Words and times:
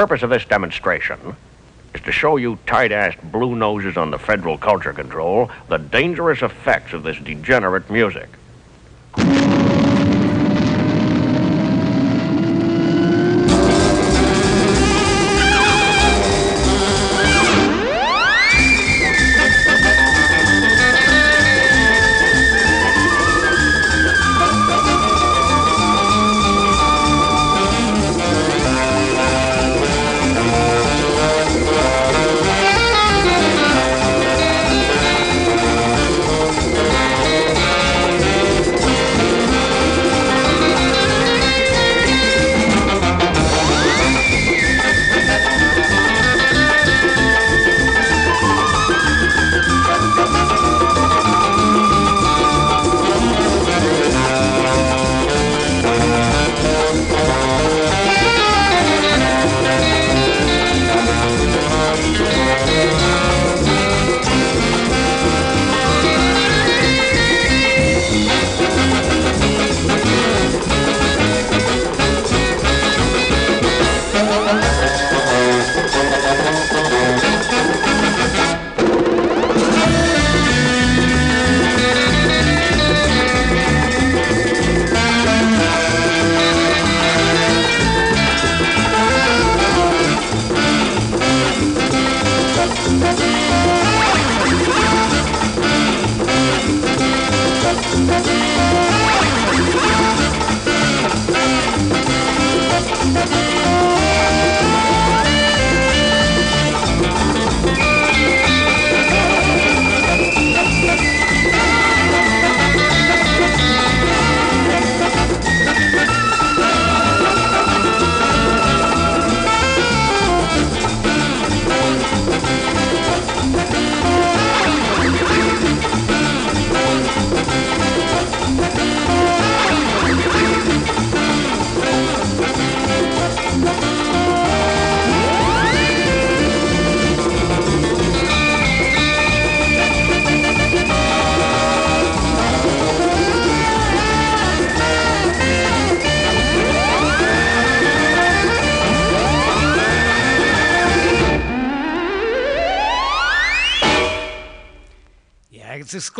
purpose 0.00 0.22
of 0.22 0.30
this 0.30 0.46
demonstration 0.46 1.36
is 1.94 2.00
to 2.00 2.10
show 2.10 2.36
you 2.36 2.58
tight-assed 2.64 3.20
blue 3.30 3.54
noses 3.54 3.98
on 3.98 4.10
the 4.10 4.18
Federal 4.18 4.56
Culture 4.56 4.94
Control 4.94 5.50
the 5.68 5.76
dangerous 5.76 6.40
effects 6.40 6.94
of 6.94 7.02
this 7.02 7.18
degenerate 7.18 7.90
music. 7.90 8.30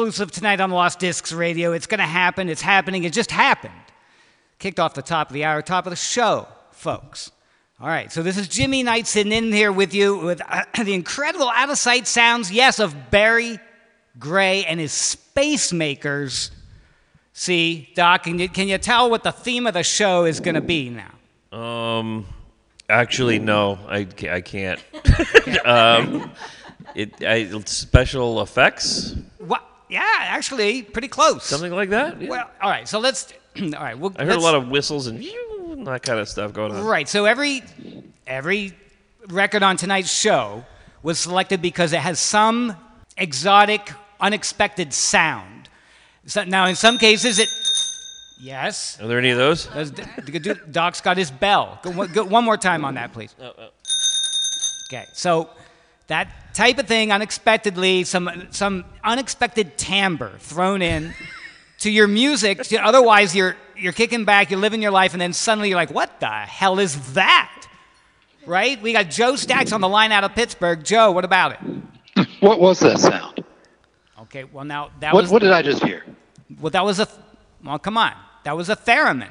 Exclusive 0.01 0.31
tonight 0.31 0.63
on 0.63 0.71
the 0.71 0.77
Lost 0.77 0.99
Discs 0.99 1.31
Radio. 1.31 1.73
It's 1.73 1.87
going 1.87 1.99
to 1.99 2.07
happen. 2.07 2.49
It's 2.49 2.63
happening. 2.63 3.05
It 3.05 3.13
just 3.13 3.31
happened. 3.31 3.75
Kicked 4.59 4.81
off 4.81 4.95
the 4.95 5.03
top 5.03 5.29
of 5.29 5.35
the 5.35 5.45
hour, 5.45 5.61
top 5.61 5.85
of 5.85 5.91
the 5.91 5.97
show, 5.97 6.49
folks. 6.71 7.31
All 7.79 7.87
right, 7.87 8.11
so 8.11 8.23
this 8.23 8.39
is 8.39 8.49
Jimmy 8.49 8.83
Knight 8.83 9.07
sitting 9.07 9.31
in 9.31 9.53
here 9.53 9.71
with 9.71 9.93
you 9.93 10.17
with 10.17 10.41
uh, 10.49 10.65
the 10.85 10.95
incredible 10.95 11.51
out 11.51 11.69
of 11.69 11.77
sight 11.77 12.07
sounds, 12.07 12.51
yes, 12.51 12.79
of 12.79 13.11
Barry 13.11 13.59
Gray 14.19 14.65
and 14.65 14.81
his 14.81 14.91
Space 14.91 15.71
Makers. 15.71 16.51
See, 17.35 17.91
Doc, 17.95 18.23
can 18.23 18.39
you, 18.39 18.49
can 18.49 18.69
you 18.69 18.79
tell 18.79 19.11
what 19.11 19.23
the 19.23 19.33
theme 19.33 19.67
of 19.67 19.75
the 19.75 19.83
show 19.83 20.25
is 20.25 20.41
going 20.41 20.55
to 20.55 20.63
be 20.63 20.89
now? 20.89 21.59
Um, 21.59 22.27
actually, 22.89 23.39
no, 23.39 23.79
I, 23.87 24.07
I 24.31 24.41
can't. 24.41 24.83
um, 25.67 26.33
it, 26.95 27.23
I, 27.23 27.51
special 27.67 28.41
effects, 28.41 29.15
What? 29.37 29.67
Yeah, 29.91 30.03
actually, 30.05 30.83
pretty 30.83 31.09
close. 31.09 31.45
something 31.45 31.73
like 31.73 31.91
that. 31.91 32.21
Yeah. 32.21 32.29
Well, 32.31 32.51
all 32.63 32.71
right, 32.71 32.89
so 32.89 32.99
let's. 32.99 33.33
all 33.61 33.69
right, 33.71 33.99
we'll, 33.99 34.15
I 34.17 34.25
heard 34.25 34.37
a 34.37 34.41
lot 34.41 34.55
of 34.55 34.69
whistles 34.69 35.09
and 35.09 35.23
and 35.81 35.87
that 35.87 36.03
kind 36.03 36.19
of 36.19 36.29
stuff 36.29 36.53
going 36.53 36.73
on. 36.73 36.85
Right. 36.85 37.09
So 37.09 37.25
every 37.25 37.63
every 38.27 38.75
record 39.29 39.63
on 39.63 39.77
tonight's 39.77 40.11
show 40.11 40.65
was 41.03 41.19
selected 41.19 41.63
because 41.63 41.93
it 41.93 42.01
has 42.01 42.19
some 42.21 42.77
exotic, 43.17 43.93
unexpected 44.21 44.93
sound. 44.93 45.69
So, 46.27 46.45
now, 46.45 46.67
in 46.67 46.77
some 46.77 46.99
cases, 46.99 47.39
it. 47.39 47.49
Yes. 48.43 49.01
Are 49.01 49.07
there 49.07 49.19
any 49.19 49.31
of 49.31 49.39
those? 49.39 49.67
Doc's 50.71 51.01
got 51.01 51.17
his 51.17 51.31
bell. 51.31 51.79
Go, 51.83 52.07
go 52.07 52.25
one 52.25 52.45
more 52.45 52.57
time 52.57 52.85
on 52.85 52.95
that, 52.95 53.13
please. 53.13 53.35
Oh, 53.41 53.53
oh. 53.59 53.69
Okay. 54.89 55.07
So 55.13 55.51
that 56.11 56.55
type 56.55 56.79
of 56.79 56.87
thing, 56.87 57.11
unexpectedly, 57.13 58.05
some 58.05 58.49
some 58.51 58.85
unexpected 59.03 59.79
timbre 59.79 60.33
thrown 60.39 60.83
in 60.83 61.15
to 61.79 61.91
your 61.91 62.07
music. 62.09 62.63
to- 62.65 62.77
Otherwise, 62.85 63.35
you're 63.35 63.57
you're 63.77 63.93
kicking 63.95 64.25
back, 64.25 64.51
you're 64.51 64.61
living 64.61 64.83
your 64.83 64.91
life, 64.91 65.13
and 65.15 65.21
then 65.21 65.33
suddenly 65.33 65.69
you're 65.71 65.77
like, 65.85 65.91
"What 65.93 66.21
the 66.21 66.27
hell 66.29 66.79
is 66.79 67.15
that?" 67.15 67.67
Right? 68.47 68.81
We 68.83 68.93
got 68.93 69.09
Joe 69.11 69.37
Stacks 69.37 69.73
on 69.73 69.81
the 69.81 69.89
line 69.89 70.13
out 70.13 70.25
of 70.25 70.35
Pittsburgh. 70.35 70.83
Joe, 70.85 71.13
what 71.13 71.25
about 71.25 71.53
it? 71.53 71.61
What 72.41 72.59
was 72.59 72.81
that 72.81 72.99
sound? 72.99 73.45
Okay. 74.23 74.45
Well, 74.45 74.65
now 74.65 74.91
that 75.01 75.13
What, 75.15 75.23
was 75.25 75.31
what 75.31 75.43
did 75.43 75.53
I 75.53 75.63
just 75.63 75.83
hear? 75.85 76.05
well, 76.61 76.71
that 76.71 76.85
was 76.85 76.99
a 77.01 77.07
well, 77.65 77.79
come 77.79 77.97
on, 77.97 78.13
that 78.45 78.57
was 78.57 78.69
a 78.69 78.77
theremin. 78.77 79.29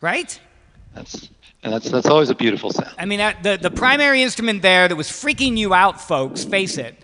Right? 0.00 0.38
That's 0.94 1.28
and 1.66 1.74
that's 1.74 1.90
that's 1.90 2.06
always 2.06 2.30
a 2.30 2.34
beautiful 2.34 2.70
sound. 2.70 2.94
I 2.96 3.06
mean, 3.06 3.18
that, 3.18 3.42
the, 3.42 3.58
the 3.60 3.72
primary 3.72 4.22
instrument 4.22 4.62
there 4.62 4.86
that 4.86 4.94
was 4.94 5.08
freaking 5.08 5.58
you 5.58 5.74
out, 5.74 6.00
folks, 6.00 6.44
face 6.44 6.78
it, 6.78 6.94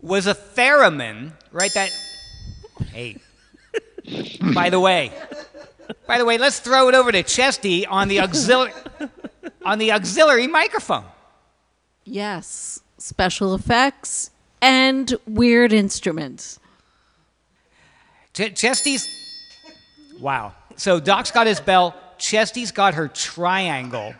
was 0.00 0.28
a 0.28 0.34
theremin, 0.34 1.32
right? 1.50 1.72
That, 1.74 1.90
hey, 2.92 3.16
by 4.54 4.70
the 4.70 4.78
way, 4.78 5.10
by 6.06 6.18
the 6.18 6.24
way, 6.24 6.38
let's 6.38 6.60
throw 6.60 6.88
it 6.88 6.94
over 6.94 7.10
to 7.10 7.24
Chesty 7.24 7.84
on 7.84 8.06
the 8.06 8.20
auxiliary, 8.20 8.72
on 9.64 9.78
the 9.78 9.90
auxiliary 9.90 10.46
microphone. 10.46 11.04
Yes, 12.04 12.82
special 12.98 13.52
effects 13.52 14.30
and 14.60 15.12
weird 15.26 15.72
instruments. 15.72 16.60
Ch- 18.32 18.54
Chesty's, 18.54 19.08
wow. 20.20 20.54
So 20.76 21.00
Doc's 21.00 21.32
got 21.32 21.48
his 21.48 21.60
bell, 21.60 21.96
Chesty's 22.22 22.70
got 22.70 22.94
her 22.94 23.08
triangle, 23.08 24.14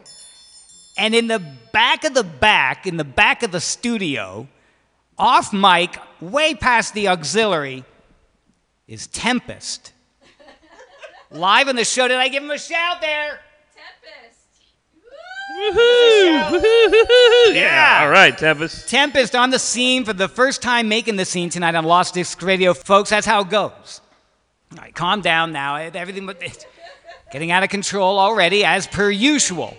and 0.99 1.15
in 1.15 1.29
the 1.29 1.39
back 1.73 2.03
of 2.03 2.15
the 2.15 2.25
back, 2.25 2.85
in 2.85 2.97
the 2.97 3.05
back 3.05 3.45
of 3.45 3.53
the 3.53 3.61
studio, 3.61 4.49
off 5.17 5.53
mic, 5.53 5.97
way 6.21 6.53
past 6.53 6.95
the 6.95 7.07
auxiliary, 7.07 7.85
is 8.89 9.07
Tempest. 9.07 9.93
Live 11.31 11.69
in 11.69 11.77
the 11.77 11.85
show. 11.85 12.09
Did 12.09 12.17
I 12.17 12.27
give 12.27 12.43
him 12.43 12.51
a 12.51 12.59
shout 12.59 13.01
there? 13.01 13.39
Tempest. 13.73 14.49
Woo! 15.61 16.59
Woohoo! 16.59 17.55
Yeah. 17.55 18.01
All 18.03 18.11
right, 18.11 18.37
Tempest. 18.37 18.89
Tempest 18.89 19.37
on 19.37 19.51
the 19.51 19.61
scene 19.61 20.05
for 20.05 20.13
the 20.13 20.29
first 20.29 20.61
time 20.61 20.89
making 20.89 21.15
the 21.15 21.25
scene 21.25 21.51
tonight 21.51 21.77
on 21.77 21.85
Lost 21.85 22.15
Disc 22.15 22.43
Radio. 22.43 22.75
Folks, 22.75 23.11
that's 23.11 23.27
how 23.27 23.43
it 23.43 23.49
goes. 23.49 24.01
All 24.73 24.79
right, 24.79 24.93
calm 24.93 25.21
down 25.21 25.53
now. 25.53 25.77
Everything 25.77 26.27
but. 26.27 26.43
Getting 27.33 27.51
out 27.51 27.63
of 27.63 27.71
control 27.71 28.19
already, 28.19 28.63
as 28.63 28.87
per 28.87 29.11
usual. 29.11 29.75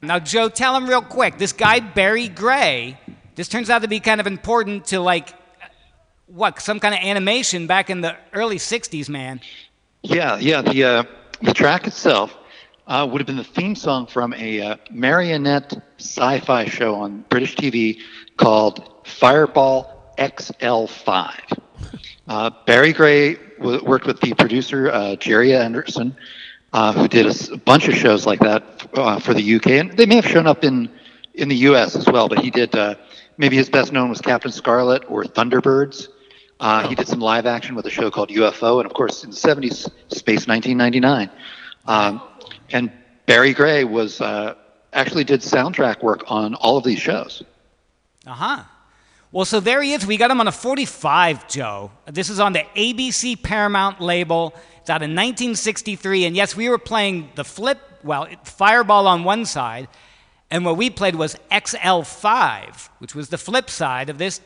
Now, 0.00 0.20
Joe, 0.20 0.48
tell 0.48 0.76
him 0.76 0.88
real 0.88 1.02
quick. 1.02 1.36
This 1.36 1.52
guy, 1.52 1.80
Barry 1.80 2.28
Gray, 2.28 2.98
this 3.34 3.48
turns 3.48 3.68
out 3.68 3.82
to 3.82 3.88
be 3.88 3.98
kind 3.98 4.20
of 4.20 4.28
important 4.28 4.86
to 4.86 5.00
like, 5.00 5.34
what, 6.28 6.60
some 6.60 6.78
kind 6.78 6.94
of 6.94 7.00
animation 7.00 7.66
back 7.66 7.90
in 7.90 8.00
the 8.00 8.16
early 8.32 8.58
60s, 8.58 9.08
man. 9.08 9.40
Yeah, 10.02 10.38
yeah. 10.38 10.62
The 10.62 10.84
uh, 10.84 11.04
the 11.42 11.52
track 11.52 11.88
itself 11.88 12.36
uh, 12.86 13.08
would 13.10 13.20
have 13.20 13.26
been 13.26 13.36
the 13.36 13.44
theme 13.44 13.74
song 13.74 14.06
from 14.06 14.32
a 14.34 14.60
uh, 14.60 14.76
marionette 14.90 15.74
sci-fi 15.98 16.66
show 16.66 16.94
on 16.94 17.24
British 17.28 17.56
TV 17.56 17.98
called 18.36 18.88
Fireball 19.04 20.14
XL5. 20.18 21.58
Uh, 22.28 22.50
Barry 22.66 22.92
Gray 22.92 23.34
w- 23.58 23.84
worked 23.84 24.06
with 24.06 24.20
the 24.20 24.34
producer 24.34 24.90
uh, 24.90 25.16
Gerry 25.16 25.54
Anderson, 25.54 26.16
uh, 26.72 26.92
who 26.92 27.08
did 27.08 27.26
a 27.26 27.56
bunch 27.58 27.88
of 27.88 27.94
shows 27.94 28.26
like 28.26 28.40
that 28.40 28.88
uh, 28.94 29.18
for 29.18 29.34
the 29.34 29.54
UK, 29.56 29.66
and 29.68 29.96
they 29.96 30.06
may 30.06 30.16
have 30.16 30.26
shown 30.26 30.46
up 30.46 30.64
in 30.64 30.90
in 31.34 31.48
the 31.48 31.56
US 31.56 31.96
as 31.96 32.06
well. 32.06 32.28
But 32.28 32.40
he 32.40 32.50
did 32.50 32.74
uh, 32.74 32.94
maybe 33.36 33.56
his 33.56 33.68
best 33.68 33.92
known 33.92 34.08
was 34.08 34.20
Captain 34.20 34.52
Scarlet 34.52 35.04
or 35.08 35.24
Thunderbirds. 35.24 36.08
Uh, 36.60 36.86
he 36.88 36.94
did 36.94 37.08
some 37.08 37.20
live 37.20 37.44
action 37.44 37.74
with 37.74 37.86
a 37.86 37.90
show 37.90 38.10
called 38.10 38.28
UFO, 38.30 38.78
and 38.78 38.86
of 38.86 38.94
course 38.94 39.24
in 39.24 39.30
the 39.30 39.36
70s, 39.36 39.90
Space 40.08 40.46
1999. 40.46 41.28
Um, 41.86 42.22
and 42.70 42.92
Barry 43.26 43.52
Gray 43.52 43.82
was 43.82 44.20
uh, 44.20 44.54
actually 44.92 45.24
did 45.24 45.40
soundtrack 45.40 46.02
work 46.02 46.22
on 46.28 46.54
all 46.54 46.76
of 46.76 46.84
these 46.84 47.00
shows. 47.00 47.42
Uh 48.26 48.30
huh. 48.32 48.64
Well, 49.32 49.46
so 49.46 49.60
there 49.60 49.80
he 49.82 49.94
is. 49.94 50.06
We 50.06 50.18
got 50.18 50.30
him 50.30 50.40
on 50.40 50.46
a 50.46 50.52
45, 50.52 51.48
Joe. 51.48 51.90
This 52.06 52.28
is 52.28 52.38
on 52.38 52.52
the 52.52 52.64
ABC 52.76 53.42
Paramount 53.42 53.98
label. 54.00 54.54
It's 54.82 54.90
out 54.90 55.00
in 55.02 55.10
1963. 55.10 56.24
And 56.24 56.34
yes, 56.34 56.56
we 56.56 56.68
were 56.68 56.76
playing 56.76 57.30
the 57.36 57.44
flip, 57.44 57.78
well, 58.02 58.26
Fireball 58.42 59.06
on 59.06 59.22
one 59.22 59.46
side. 59.46 59.86
And 60.50 60.64
what 60.64 60.76
we 60.76 60.90
played 60.90 61.14
was 61.14 61.36
XL5, 61.52 62.88
which 62.98 63.14
was 63.14 63.28
the 63.28 63.38
flip 63.38 63.70
side 63.70 64.10
of 64.10 64.18
this. 64.18 64.40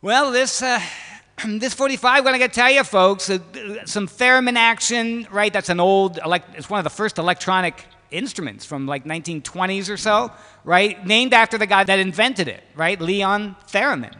Well, 0.00 0.30
this. 0.30 0.62
Uh, 0.62 0.80
this 1.46 1.74
45, 1.74 2.24
what 2.24 2.34
I 2.34 2.38
gotta 2.38 2.52
tell 2.52 2.70
you, 2.70 2.84
folks, 2.84 3.28
uh, 3.28 3.38
some 3.84 4.08
theremin 4.08 4.56
action, 4.56 5.26
right? 5.30 5.52
That's 5.52 5.68
an 5.68 5.80
old, 5.80 6.18
elect- 6.24 6.56
it's 6.56 6.70
one 6.70 6.78
of 6.78 6.84
the 6.84 6.90
first 6.90 7.18
electronic 7.18 7.84
instruments 8.10 8.64
from 8.64 8.86
like 8.86 9.04
1920s 9.04 9.90
or 9.90 9.98
so, 9.98 10.30
right? 10.64 11.04
Named 11.06 11.34
after 11.34 11.58
the 11.58 11.66
guy 11.66 11.84
that 11.84 11.98
invented 11.98 12.48
it, 12.48 12.62
right? 12.74 13.00
Leon 13.00 13.56
Theremin. 13.68 14.14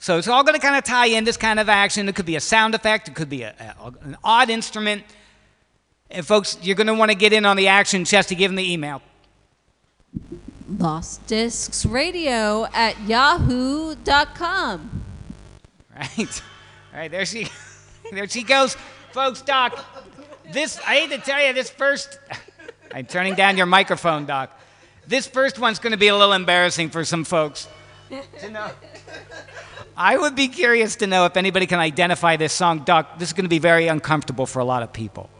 So 0.00 0.18
it's 0.18 0.28
all 0.28 0.44
gonna 0.44 0.58
kind 0.58 0.76
of 0.76 0.84
tie 0.84 1.06
in 1.06 1.24
this 1.24 1.36
kind 1.36 1.58
of 1.58 1.68
action. 1.68 2.08
It 2.08 2.14
could 2.14 2.26
be 2.26 2.36
a 2.36 2.40
sound 2.40 2.74
effect, 2.74 3.08
it 3.08 3.14
could 3.14 3.30
be 3.30 3.42
a, 3.42 3.54
a- 3.80 3.92
an 4.04 4.16
odd 4.22 4.50
instrument. 4.50 5.02
And 6.10 6.24
folks, 6.24 6.58
you're 6.62 6.76
gonna 6.76 6.94
wanna 6.94 7.14
get 7.14 7.32
in 7.32 7.44
on 7.44 7.56
the 7.56 7.68
action. 7.68 8.04
Chesty, 8.04 8.34
give 8.34 8.50
him 8.50 8.56
the 8.56 8.72
email. 8.72 9.02
Lost 10.78 11.26
Discs 11.26 11.86
Radio 11.86 12.66
at 12.74 13.00
yahoo.com. 13.02 15.02
Right. 15.96 16.42
All 16.92 16.98
right, 17.00 17.10
there 17.10 17.26
she 17.26 17.48
there 18.12 18.28
she 18.28 18.42
goes. 18.42 18.76
Folks, 19.12 19.40
Doc, 19.42 19.84
this 20.52 20.78
I 20.86 20.96
hate 21.00 21.10
to 21.10 21.18
tell 21.18 21.44
you, 21.44 21.52
this 21.52 21.70
first 21.70 22.18
I'm 22.94 23.06
turning 23.06 23.34
down 23.34 23.56
your 23.56 23.66
microphone, 23.66 24.26
Doc. 24.26 24.50
This 25.06 25.26
first 25.26 25.58
one's 25.58 25.78
gonna 25.78 25.96
be 25.96 26.08
a 26.08 26.16
little 26.16 26.32
embarrassing 26.34 26.90
for 26.90 27.04
some 27.04 27.24
folks. 27.24 27.66
To 28.40 28.50
know. 28.50 28.70
I 29.96 30.18
would 30.18 30.36
be 30.36 30.48
curious 30.48 30.96
to 30.96 31.06
know 31.06 31.24
if 31.24 31.38
anybody 31.38 31.66
can 31.66 31.78
identify 31.78 32.36
this 32.36 32.52
song. 32.52 32.80
Doc, 32.84 33.18
this 33.18 33.30
is 33.30 33.32
gonna 33.32 33.48
be 33.48 33.58
very 33.58 33.88
uncomfortable 33.88 34.44
for 34.44 34.58
a 34.58 34.64
lot 34.64 34.82
of 34.82 34.92
people. 34.92 35.30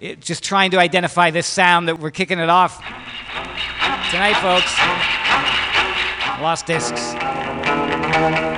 It, 0.00 0.20
just 0.20 0.42
trying 0.42 0.70
to 0.70 0.78
identify 0.78 1.30
this 1.30 1.46
sound 1.46 1.88
that 1.88 1.98
we're 1.98 2.10
kicking 2.10 2.38
it 2.38 2.48
off 2.48 2.78
tonight, 4.10 4.36
folks. 4.40 4.72
Lost 6.40 6.66
discs. 6.66 8.57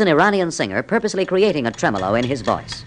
An 0.00 0.08
Iranian 0.08 0.50
singer 0.50 0.82
purposely 0.82 1.26
creating 1.26 1.66
a 1.66 1.70
tremolo 1.70 2.14
in 2.14 2.24
his 2.24 2.40
voice. 2.40 2.84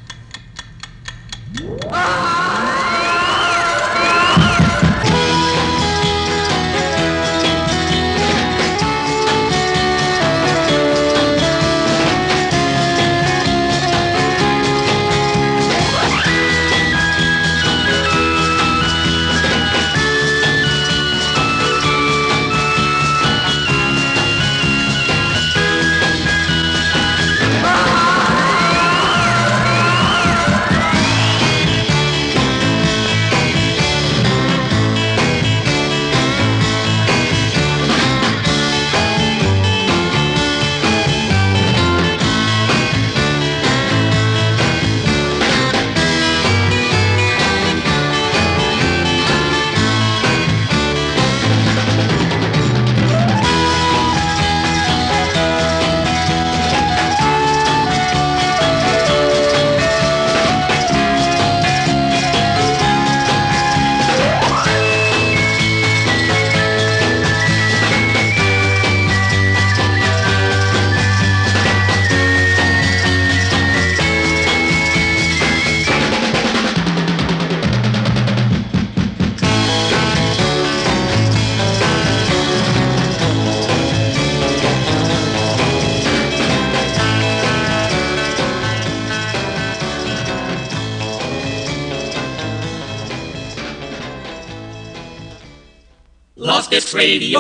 Radio. 96.74 97.39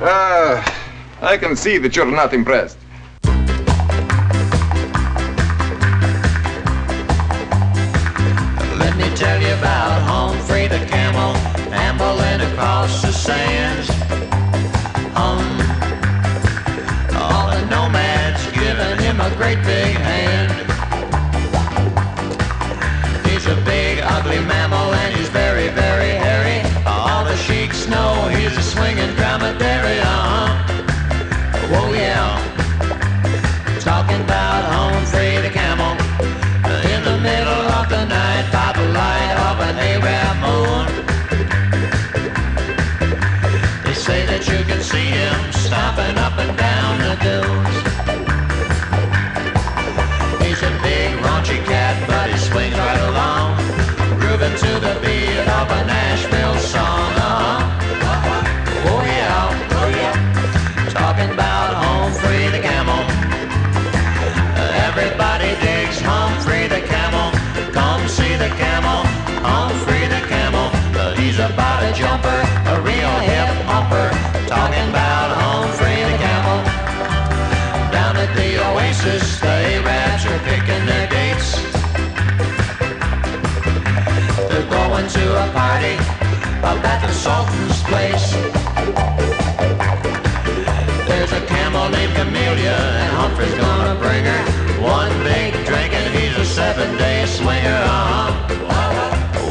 Ah, 0.00 0.62
I 1.20 1.36
can 1.36 1.56
see 1.56 1.76
that 1.78 1.96
you're 1.96 2.06
not 2.06 2.32
impressed. 2.32 2.77
swinger 97.38 97.82
on. 97.86 98.30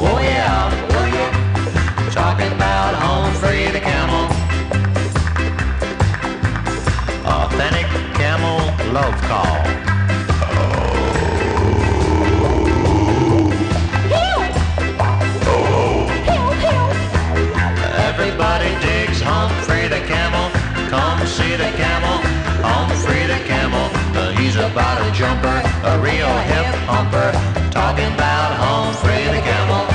Oh 0.03 0.19
yeah, 0.19 0.67
oh 0.97 1.07
yeah. 1.15 2.09
Talking 2.11 2.51
about 2.51 2.93
Humphrey 2.95 3.71
the 3.71 3.79
camel. 3.79 4.23
Authentic 7.23 7.87
camel 8.19 8.59
love 8.91 9.17
call. 9.29 9.55
Everybody 18.09 18.71
digs 18.85 19.21
Humphrey 19.21 19.87
the 19.87 20.01
camel. 20.11 20.47
Come 20.89 21.25
see 21.25 21.55
the 21.55 21.71
camel. 21.81 22.17
Humphrey 22.67 23.23
the 23.33 23.39
camel. 23.47 23.87
Uh, 24.17 24.31
he's 24.31 24.57
about 24.57 24.97
a 25.07 25.09
jumper, 25.19 25.59
a 25.91 25.93
real 26.01 26.33
hip 26.51 26.67
humper 26.91 27.56
talking 27.87 28.13
about 28.15 28.51
Humphrey 28.59 29.23
the 29.31 29.41
camel. 29.47 29.85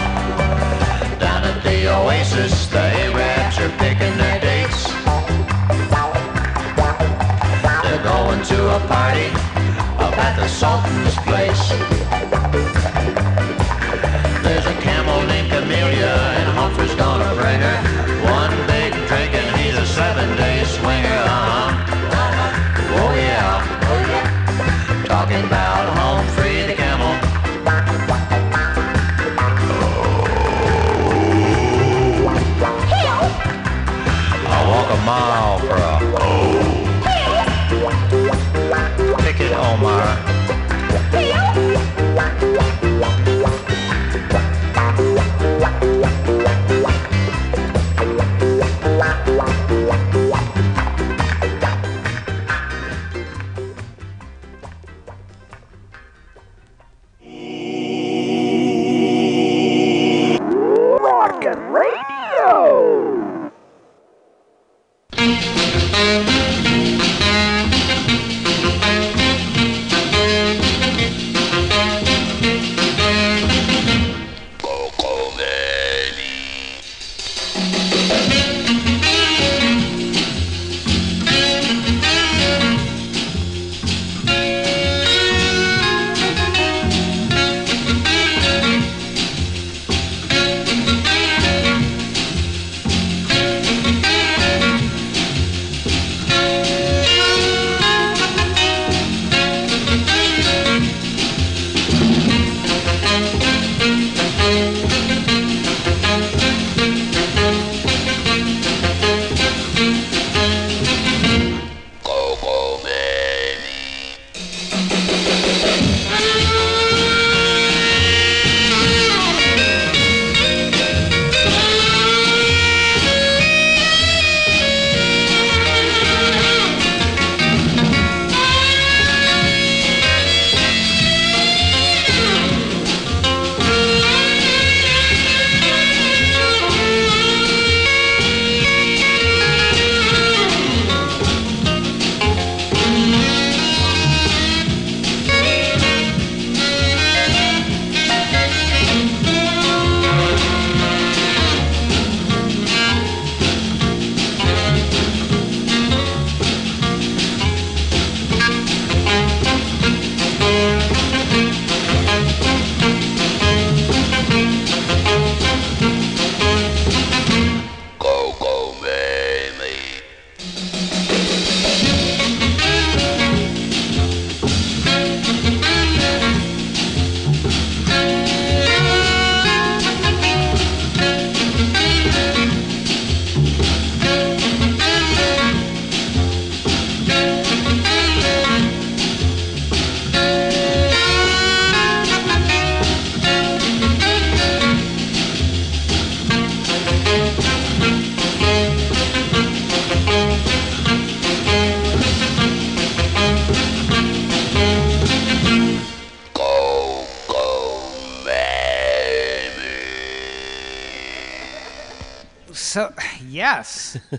Down 1.21 1.45
at 1.45 1.63
the 1.63 1.89
oasis, 1.93 2.67
the 2.69 2.79
Arabs 2.79 3.59
are 3.59 3.69
picking 3.77 4.17
their 4.17 4.41
dates. 4.41 4.85
They're 7.83 8.03
going 8.03 8.43
to 8.53 8.77
a 8.77 8.81
party 8.89 9.29
up 10.05 10.17
at 10.27 10.37
the 10.41 10.49
Sultan's 10.49 11.17
place. 11.29 12.22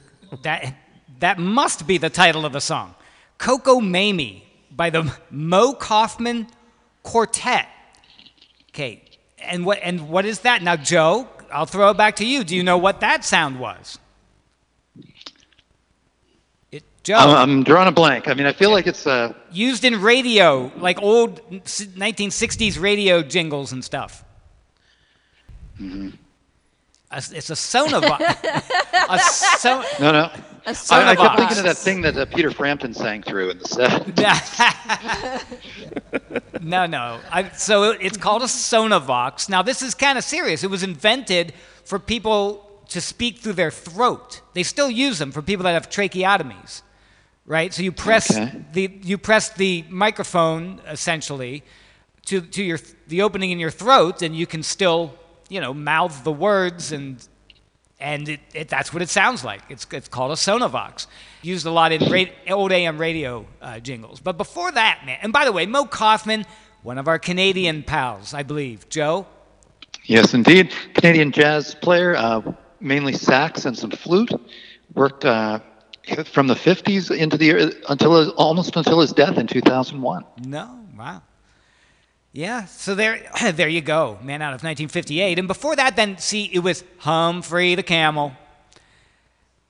that 0.43 0.75
that 1.19 1.39
must 1.39 1.87
be 1.87 1.97
the 1.97 2.09
title 2.09 2.45
of 2.45 2.53
the 2.53 2.61
song, 2.61 2.95
"Coco 3.37 3.79
Mamie" 3.79 4.45
by 4.71 4.89
the 4.89 5.11
Moe 5.29 5.73
Koffman 5.73 6.47
Quartet. 7.03 7.67
Okay, 8.69 9.03
and 9.39 9.65
what 9.65 9.79
and 9.83 10.09
what 10.09 10.25
is 10.25 10.39
that 10.39 10.61
now, 10.63 10.75
Joe? 10.75 11.27
I'll 11.51 11.65
throw 11.67 11.91
it 11.91 11.97
back 11.97 12.15
to 12.17 12.25
you. 12.25 12.43
Do 12.43 12.55
you 12.55 12.63
know 12.63 12.77
what 12.77 13.01
that 13.01 13.23
sound 13.23 13.59
was? 13.59 13.99
It, 16.71 16.83
Joe. 17.03 17.15
I'm, 17.15 17.29
I'm 17.29 17.63
drawing 17.63 17.87
a 17.87 17.91
blank. 17.91 18.27
I 18.27 18.33
mean, 18.33 18.47
I 18.47 18.53
feel 18.53 18.71
like 18.71 18.87
it's 18.87 19.05
uh, 19.05 19.33
used 19.51 19.85
in 19.85 20.01
radio, 20.01 20.71
like 20.77 20.99
old 21.01 21.41
1960s 21.51 22.81
radio 22.81 23.21
jingles 23.21 23.71
and 23.71 23.83
stuff. 23.83 24.25
Mm-hmm. 25.79 26.09
It's 27.15 27.49
a 27.49 27.53
Sonovox. 27.53 28.17
a 29.15 29.19
so- 29.19 29.83
no, 29.99 30.11
no. 30.11 30.31
A 30.65 30.73
I, 30.91 31.09
I 31.09 31.15
kept 31.17 31.35
thinking 31.37 31.57
of 31.57 31.63
that 31.65 31.77
thing 31.77 32.01
that 32.03 32.15
uh, 32.17 32.25
Peter 32.25 32.49
Frampton 32.49 32.93
sang 32.93 33.21
through 33.21 33.49
in 33.49 33.57
the 33.59 33.67
set. 33.67 34.17
no, 36.63 36.85
no. 36.85 37.19
I, 37.29 37.49
so 37.49 37.91
it's 37.91 38.15
called 38.15 38.43
a 38.43 38.45
Sonovox. 38.45 39.49
Now, 39.49 39.61
this 39.61 39.81
is 39.81 39.93
kind 39.93 40.17
of 40.17 40.23
serious. 40.23 40.63
It 40.63 40.69
was 40.69 40.81
invented 40.83 41.53
for 41.83 41.99
people 41.99 42.81
to 42.89 43.01
speak 43.01 43.39
through 43.39 43.53
their 43.53 43.71
throat. 43.71 44.39
They 44.53 44.63
still 44.63 44.89
use 44.89 45.19
them 45.19 45.33
for 45.33 45.41
people 45.41 45.63
that 45.63 45.73
have 45.73 45.89
tracheotomies, 45.89 46.81
right? 47.45 47.73
So 47.73 47.81
you 47.83 47.91
press 47.91 48.31
Okay. 48.31 48.63
the 48.71 48.99
you 49.03 49.17
press 49.17 49.49
the 49.49 49.83
microphone 49.89 50.79
essentially 50.87 51.63
to 52.27 52.41
to 52.41 52.63
your 52.63 52.79
the 53.07 53.21
opening 53.21 53.51
in 53.51 53.59
your 53.59 53.71
throat, 53.71 54.21
and 54.21 54.35
you 54.35 54.45
can 54.47 54.63
still 54.63 55.13
you 55.49 55.59
know 55.59 55.73
mouth 55.73 56.23
the 56.23 56.31
words 56.31 56.91
and 56.91 57.17
and 58.03 58.27
it, 58.27 58.41
it, 58.53 58.67
that's 58.67 58.93
what 58.93 59.01
it 59.01 59.09
sounds 59.09 59.45
like. 59.45 59.61
It's, 59.69 59.87
it's 59.91 60.09
called 60.09 60.31
a 60.31 60.35
Sonovox. 60.35 61.07
Used 61.41 61.65
a 61.65 61.71
lot 61.71 61.93
in 61.93 62.29
old 62.49 62.71
AM 62.73 62.97
radio 62.97 63.47
uh, 63.61 63.79
jingles. 63.79 64.19
But 64.19 64.37
before 64.37 64.71
that, 64.73 65.03
man, 65.05 65.19
and 65.21 65.31
by 65.31 65.45
the 65.45 65.53
way, 65.53 65.65
Moe 65.65 65.85
Koffman, 65.85 66.45
one 66.83 66.97
of 66.97 67.07
our 67.07 67.17
Canadian 67.17 67.81
pals, 67.81 68.33
I 68.33 68.43
believe. 68.43 68.89
Joe? 68.89 69.25
Yes, 70.03 70.33
indeed. 70.33 70.73
Canadian 70.95 71.31
jazz 71.31 71.75
player, 71.75 72.15
uh, 72.17 72.41
mainly 72.81 73.13
sax 73.13 73.63
and 73.63 73.77
some 73.77 73.91
flute. 73.91 74.31
Worked 74.95 75.23
uh, 75.23 75.59
from 76.25 76.47
the 76.47 76.55
50s 76.55 77.15
into 77.15 77.37
the 77.37 77.73
until 77.87 78.19
his, 78.19 78.29
almost 78.33 78.75
until 78.75 78.99
his 78.99 79.13
death 79.13 79.37
in 79.37 79.47
2001. 79.47 80.25
No, 80.45 80.77
wow. 80.97 81.21
Yeah, 82.35 82.65
so 82.65 82.95
there, 82.95 83.21
there 83.53 83.69
you 83.69 83.81
go, 83.81 84.17
man 84.23 84.41
out 84.41 84.49
of 84.55 84.63
1958. 84.63 85.37
And 85.37 85.47
before 85.47 85.75
that, 85.75 85.95
then, 85.95 86.17
see, 86.17 86.45
it 86.51 86.59
was 86.59 86.83
Humphrey 86.97 87.75
the 87.75 87.83
Camel. 87.83 88.33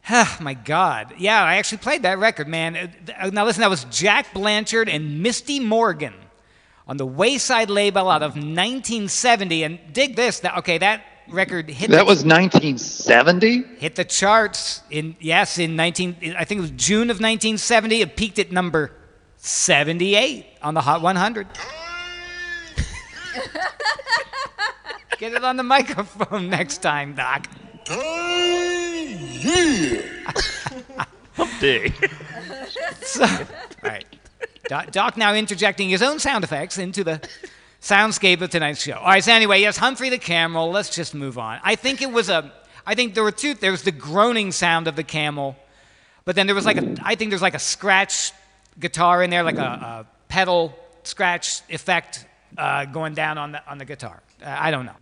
My 0.40 0.54
God. 0.54 1.14
Yeah, 1.18 1.44
I 1.44 1.56
actually 1.56 1.80
played 1.80 2.04
that 2.04 2.20
record, 2.20 2.48
man. 2.48 2.76
Uh, 3.20 3.30
Now, 3.32 3.46
listen, 3.46 3.62
that 3.62 3.70
was 3.70 3.84
Jack 3.86 4.34
Blanchard 4.34 4.88
and 4.88 5.22
Misty 5.22 5.60
Morgan 5.60 6.14
on 6.88 6.96
the 6.98 7.06
Wayside 7.06 7.70
label 7.70 8.10
out 8.10 8.24
of 8.24 8.32
1970. 8.36 9.64
And 9.64 9.80
dig 9.92 10.16
this. 10.16 10.40
That, 10.40 10.58
okay, 10.60 10.78
that 10.78 11.04
record 11.30 11.70
hit 11.70 11.90
That 11.92 11.98
the, 12.00 12.06
was 12.06 12.24
1970. 12.26 13.64
hit 13.78 13.96
the 13.96 14.06
charts 14.06 14.82
in, 14.90 15.16
yes, 15.20 15.58
in 15.58 15.76
19, 15.76 16.36
I 16.38 16.46
think 16.46 16.60
it 16.60 16.62
was 16.62 16.72
June 16.72 17.10
of 17.10 17.18
1970. 17.18 18.02
It 18.02 18.16
peaked 18.16 18.40
at 18.40 18.54
number 18.54 18.92
78 19.38 20.46
on 20.62 20.74
the 20.74 20.82
Hot 20.82 21.02
100. 21.02 21.48
Get 25.18 25.34
it 25.34 25.44
on 25.44 25.58
the 25.58 25.64
microphone 25.64 26.50
next 26.50 26.80
time, 26.80 27.16
Doc. 27.16 27.48
Dig. 31.60 31.94
So, 33.04 33.26
all 33.26 33.40
right. 33.84 34.06
Doc, 34.68 34.92
Doc 34.92 35.18
now 35.18 35.36
interjecting 35.36 35.90
his 35.90 36.02
own 36.02 36.18
sound 36.18 36.44
effects 36.44 36.78
into 36.78 37.04
the 37.04 37.22
soundscape 37.82 38.42
of 38.42 38.50
tonight's 38.50 38.82
show. 38.82 38.94
All 38.94 39.06
right, 39.06 39.24
so 39.24 39.34
anyway, 39.34 39.62
yes, 39.62 39.78
Humphrey 39.78 40.10
the 40.10 40.18
Camel. 40.18 40.72
Let's 40.72 40.90
just 40.90 41.14
move 41.14 41.38
on. 41.38 41.60
I 41.64 41.76
think 41.76 42.02
it 42.02 42.12
was 42.12 42.30
a, 42.30 42.52
I 42.88 42.96
think 42.96 43.14
there 43.14 43.24
were 43.24 43.32
two, 43.32 43.54
there 43.54 43.72
was 43.72 43.84
the 43.84 43.92
groaning 43.92 44.52
sound 44.52 44.88
of 44.88 44.96
the 44.96 45.04
camel, 45.04 45.56
but 46.26 46.36
then 46.36 46.48
there 46.48 46.56
was 46.56 46.66
like 46.66 46.78
a, 46.78 46.96
I 47.04 47.16
think 47.16 47.30
there's 47.30 47.42
like 47.42 47.56
a 47.56 47.60
scratch 47.60 48.32
guitar 48.80 49.22
in 49.22 49.30
there, 49.30 49.44
like 49.44 49.58
a, 49.58 49.62
a 49.62 50.06
pedal 50.30 50.74
scratch 51.04 51.62
effect 51.70 52.26
uh, 52.58 52.86
going 52.86 53.14
down 53.14 53.38
on 53.38 53.52
the, 53.54 53.70
on 53.70 53.78
the 53.78 53.86
guitar. 53.86 54.22
Uh, 54.44 54.56
I 54.58 54.72
don't 54.72 54.86
know. 54.86 54.96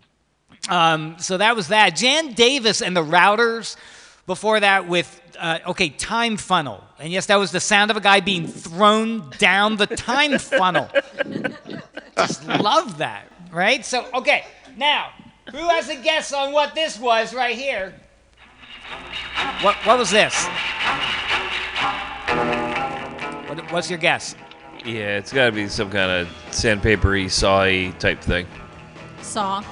Um, 0.70 1.16
so 1.20 1.38
that 1.38 1.56
was 1.56 1.70
that. 1.70 1.96
Jan 1.96 2.34
Davis 2.34 2.82
and 2.82 2.96
the 2.96 3.04
Routers. 3.04 3.76
Before 4.28 4.60
that, 4.60 4.88
with 4.88 5.20
uh, 5.40 5.60
okay, 5.68 5.90
time 5.90 6.38
funnel, 6.38 6.84
and 7.00 7.12
yes, 7.12 7.26
that 7.26 7.38
was 7.38 7.52
the 7.52 7.60
sound 7.60 7.90
of 7.90 7.98
a 7.98 8.00
guy 8.00 8.20
being 8.20 8.48
thrown 8.48 9.30
down 9.40 9.78
the 9.78 9.88
time 9.88 10.38
funnel. 10.40 10.90
Just 12.16 12.48
love 12.48 13.00
that, 13.00 13.26
right? 13.52 13.84
So 13.84 14.08
okay, 14.14 14.46
now 14.78 15.10
who 15.50 15.58
has 15.58 15.90
a 15.90 15.96
guess 15.96 16.32
on 16.32 16.54
what 16.54 16.76
this 16.76 17.00
was 17.00 17.34
right 17.34 17.58
here? 17.58 17.94
What 19.62 19.76
what 19.86 19.98
was 19.98 20.12
this? 20.12 20.46
What, 23.48 23.72
what's 23.72 23.90
your 23.90 24.00
guess? 24.00 24.36
Yeah, 24.86 25.18
it's 25.18 25.32
got 25.32 25.46
to 25.46 25.52
be 25.52 25.68
some 25.68 25.90
kind 25.92 26.10
of 26.12 26.28
sandpapery, 26.50 27.26
sawy 27.26 27.98
type 28.00 28.20
thing. 28.22 28.48
Saw. 29.22 29.58
Uh 29.58 29.64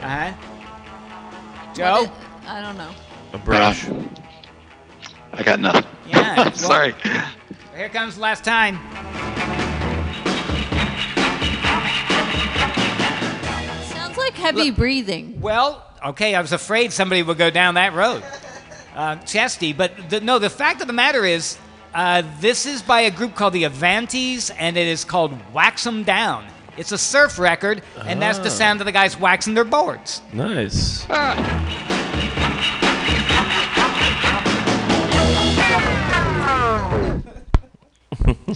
huh. 0.00 0.32
Joe. 1.74 2.04
it- 2.04 2.10
I 2.46 2.60
don't 2.60 2.76
know. 2.76 2.90
A 3.32 3.38
brush. 3.38 3.86
I 5.32 5.42
got 5.42 5.60
nothing. 5.60 5.84
Yeah. 6.06 6.36
well, 6.44 6.52
Sorry. 6.52 6.94
Here 7.74 7.88
comes 7.88 8.16
last 8.18 8.44
time. 8.44 8.78
Sounds 13.88 14.16
like 14.16 14.34
heavy 14.34 14.70
breathing. 14.70 15.40
Well, 15.40 15.84
okay, 16.04 16.34
I 16.34 16.40
was 16.40 16.52
afraid 16.52 16.92
somebody 16.92 17.22
would 17.22 17.38
go 17.38 17.50
down 17.50 17.74
that 17.74 17.94
road. 17.94 18.22
Uh, 18.94 19.16
Chesty, 19.16 19.72
but 19.72 20.10
the, 20.10 20.20
no, 20.20 20.38
the 20.38 20.50
fact 20.50 20.80
of 20.80 20.86
the 20.86 20.92
matter 20.92 21.24
is, 21.24 21.58
uh, 21.94 22.22
this 22.40 22.66
is 22.66 22.82
by 22.82 23.02
a 23.02 23.10
group 23.10 23.34
called 23.34 23.52
the 23.52 23.64
Avantis, 23.64 24.50
and 24.58 24.76
it 24.76 24.86
is 24.86 25.04
called 25.04 25.32
Wax 25.52 25.86
'em 25.86 26.02
Down. 26.02 26.46
It's 26.76 26.90
a 26.92 26.98
surf 26.98 27.38
record, 27.38 27.82
and 28.04 28.20
that's 28.20 28.38
the 28.38 28.50
sound 28.50 28.80
of 28.80 28.86
the 28.86 28.92
guys 28.92 29.18
waxing 29.18 29.54
their 29.54 29.64
boards. 29.64 30.22
Nice. 30.32 31.06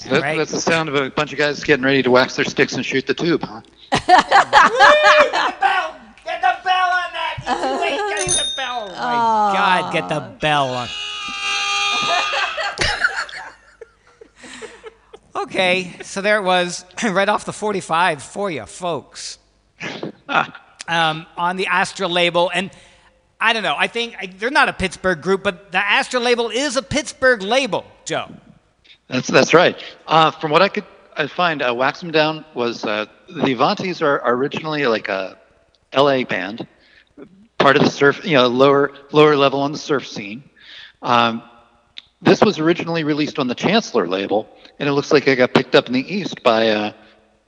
That, 0.09 0.23
Right. 0.23 0.39
That's 0.39 0.53
the 0.53 0.61
sound 0.61 0.89
of 0.89 0.95
a 0.95 1.11
bunch 1.11 1.33
of 1.33 1.39
guys 1.39 1.63
getting 1.63 1.85
ready 1.85 2.03
to 2.03 2.11
wax 2.11 2.37
their 2.37 2.45
sticks 2.45 2.73
and 2.75 2.85
shoot 2.85 3.07
the 3.07 3.15
tube, 3.15 3.43
huh? 3.43 3.61
Get 3.91 4.07
the 4.07 5.55
bell! 5.61 5.97
Get 6.25 6.41
the 6.41 6.57
bell 6.65 6.89
on 6.89 7.13
that! 7.13 7.45
You 7.47 7.85
ain't 7.85 8.17
getting 8.17 8.33
the 8.33 8.53
bell! 8.57 8.89
Oh 8.91 8.95
my 8.95 9.53
God, 9.53 9.93
get 9.93 10.09
the 10.09 10.21
bell 10.41 10.69
on. 10.69 10.89
Okay, 15.43 15.95
so 16.03 16.21
there 16.21 16.39
it 16.39 16.43
was, 16.43 16.85
right 17.05 17.29
off 17.29 17.45
the 17.45 17.53
45 17.53 18.23
for 18.23 18.51
you, 18.51 18.67
folks. 18.67 19.39
um, 20.89 21.27
on 21.37 21.57
the 21.57 21.67
Astra 21.67 22.09
label. 22.09 22.51
And 22.53 22.71
I 23.41 23.53
don't 23.53 23.63
know, 23.63 23.77
I 23.77 23.87
think 23.87 24.17
I, 24.21 24.27
they're 24.27 24.51
not 24.51 24.69
a 24.69 24.73
Pittsburgh 24.73 25.21
group, 25.21 25.43
but 25.43 25.71
the 25.73 25.79
Astra 25.79 26.21
label 26.21 26.51
is 26.51 26.77
a 26.77 26.83
Pittsburgh 26.83 27.43
label, 27.43 27.85
Joe. 28.05 28.33
That's 29.09 29.29
that's 29.29 29.55
right. 29.55 29.83
Uh, 30.07 30.31
from 30.31 30.51
what 30.51 30.61
I 30.61 30.69
could 30.69 30.85
I 31.17 31.27
find, 31.27 31.63
uh, 31.63 31.75
Wax 31.75 32.03
'em 32.03 32.11
Down 32.11 32.45
was 32.55 32.85
uh, 32.85 33.07
the 33.29 33.55
Avantis 33.55 34.03
are 34.03 34.21
are 34.21 34.35
originally 34.35 34.87
like 34.87 35.09
a 35.09 35.39
L.A. 35.93 36.25
band, 36.25 36.67
part 37.57 37.77
of 37.77 37.85
the 37.85 37.91
surf, 37.91 38.25
you 38.25 38.35
know, 38.35 38.49
lower 38.49 38.93
lower 39.13 39.37
level 39.37 39.61
on 39.61 39.73
the 39.73 39.79
surf 39.79 40.07
scene. 40.07 40.43
Um, 41.01 41.43
this 42.21 42.43
was 42.43 42.59
originally 42.59 43.05
released 43.05 43.39
on 43.39 43.47
the 43.47 43.55
Chancellor 43.55 44.09
label, 44.09 44.49
and 44.79 44.89
it 44.89 44.93
looks 44.93 45.13
like 45.13 45.27
it 45.27 45.37
got 45.37 45.55
picked 45.55 45.75
up 45.75 45.87
in 45.87 45.93
the 45.93 46.15
East 46.15 46.43
by 46.43 46.69
uh, 46.69 46.93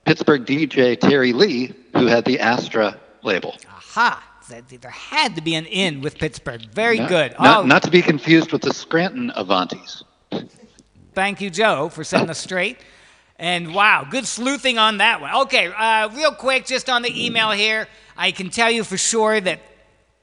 Pittsburgh 0.05 0.45
DJ 0.45 0.99
Terry 0.99 1.33
Lee, 1.33 1.73
who 1.95 2.07
had 2.07 2.25
the 2.25 2.39
Astra 2.39 2.99
label. 3.23 3.55
Aha! 3.69 4.27
There 4.49 4.91
had 4.91 5.35
to 5.35 5.41
be 5.41 5.55
an 5.55 5.65
in 5.65 6.01
with 6.01 6.17
Pittsburgh. 6.17 6.61
Very 6.73 6.99
Not- 6.99 7.09
good. 7.09 7.35
Not, 7.39 7.63
oh, 7.63 7.65
not 7.65 7.83
to 7.83 7.91
be 7.91 8.01
confused 8.01 8.51
with 8.51 8.61
the 8.61 8.73
Scranton 8.73 9.31
Avantis. 9.37 10.03
Thank 11.13 11.39
you, 11.39 11.49
Joe, 11.49 11.89
for 11.89 12.03
setting 12.03 12.29
us 12.29 12.39
straight. 12.39 12.77
And 13.37 13.73
wow, 13.73 14.05
good 14.09 14.27
sleuthing 14.27 14.77
on 14.77 14.97
that 14.97 15.21
one. 15.21 15.33
Okay, 15.43 15.67
uh, 15.67 16.09
real 16.09 16.33
quick, 16.33 16.65
just 16.65 16.89
on 16.89 17.01
the 17.01 17.25
email 17.25 17.51
here, 17.51 17.87
I 18.17 18.31
can 18.31 18.49
tell 18.49 18.69
you 18.69 18.83
for 18.83 18.97
sure 18.97 19.39
that 19.39 19.59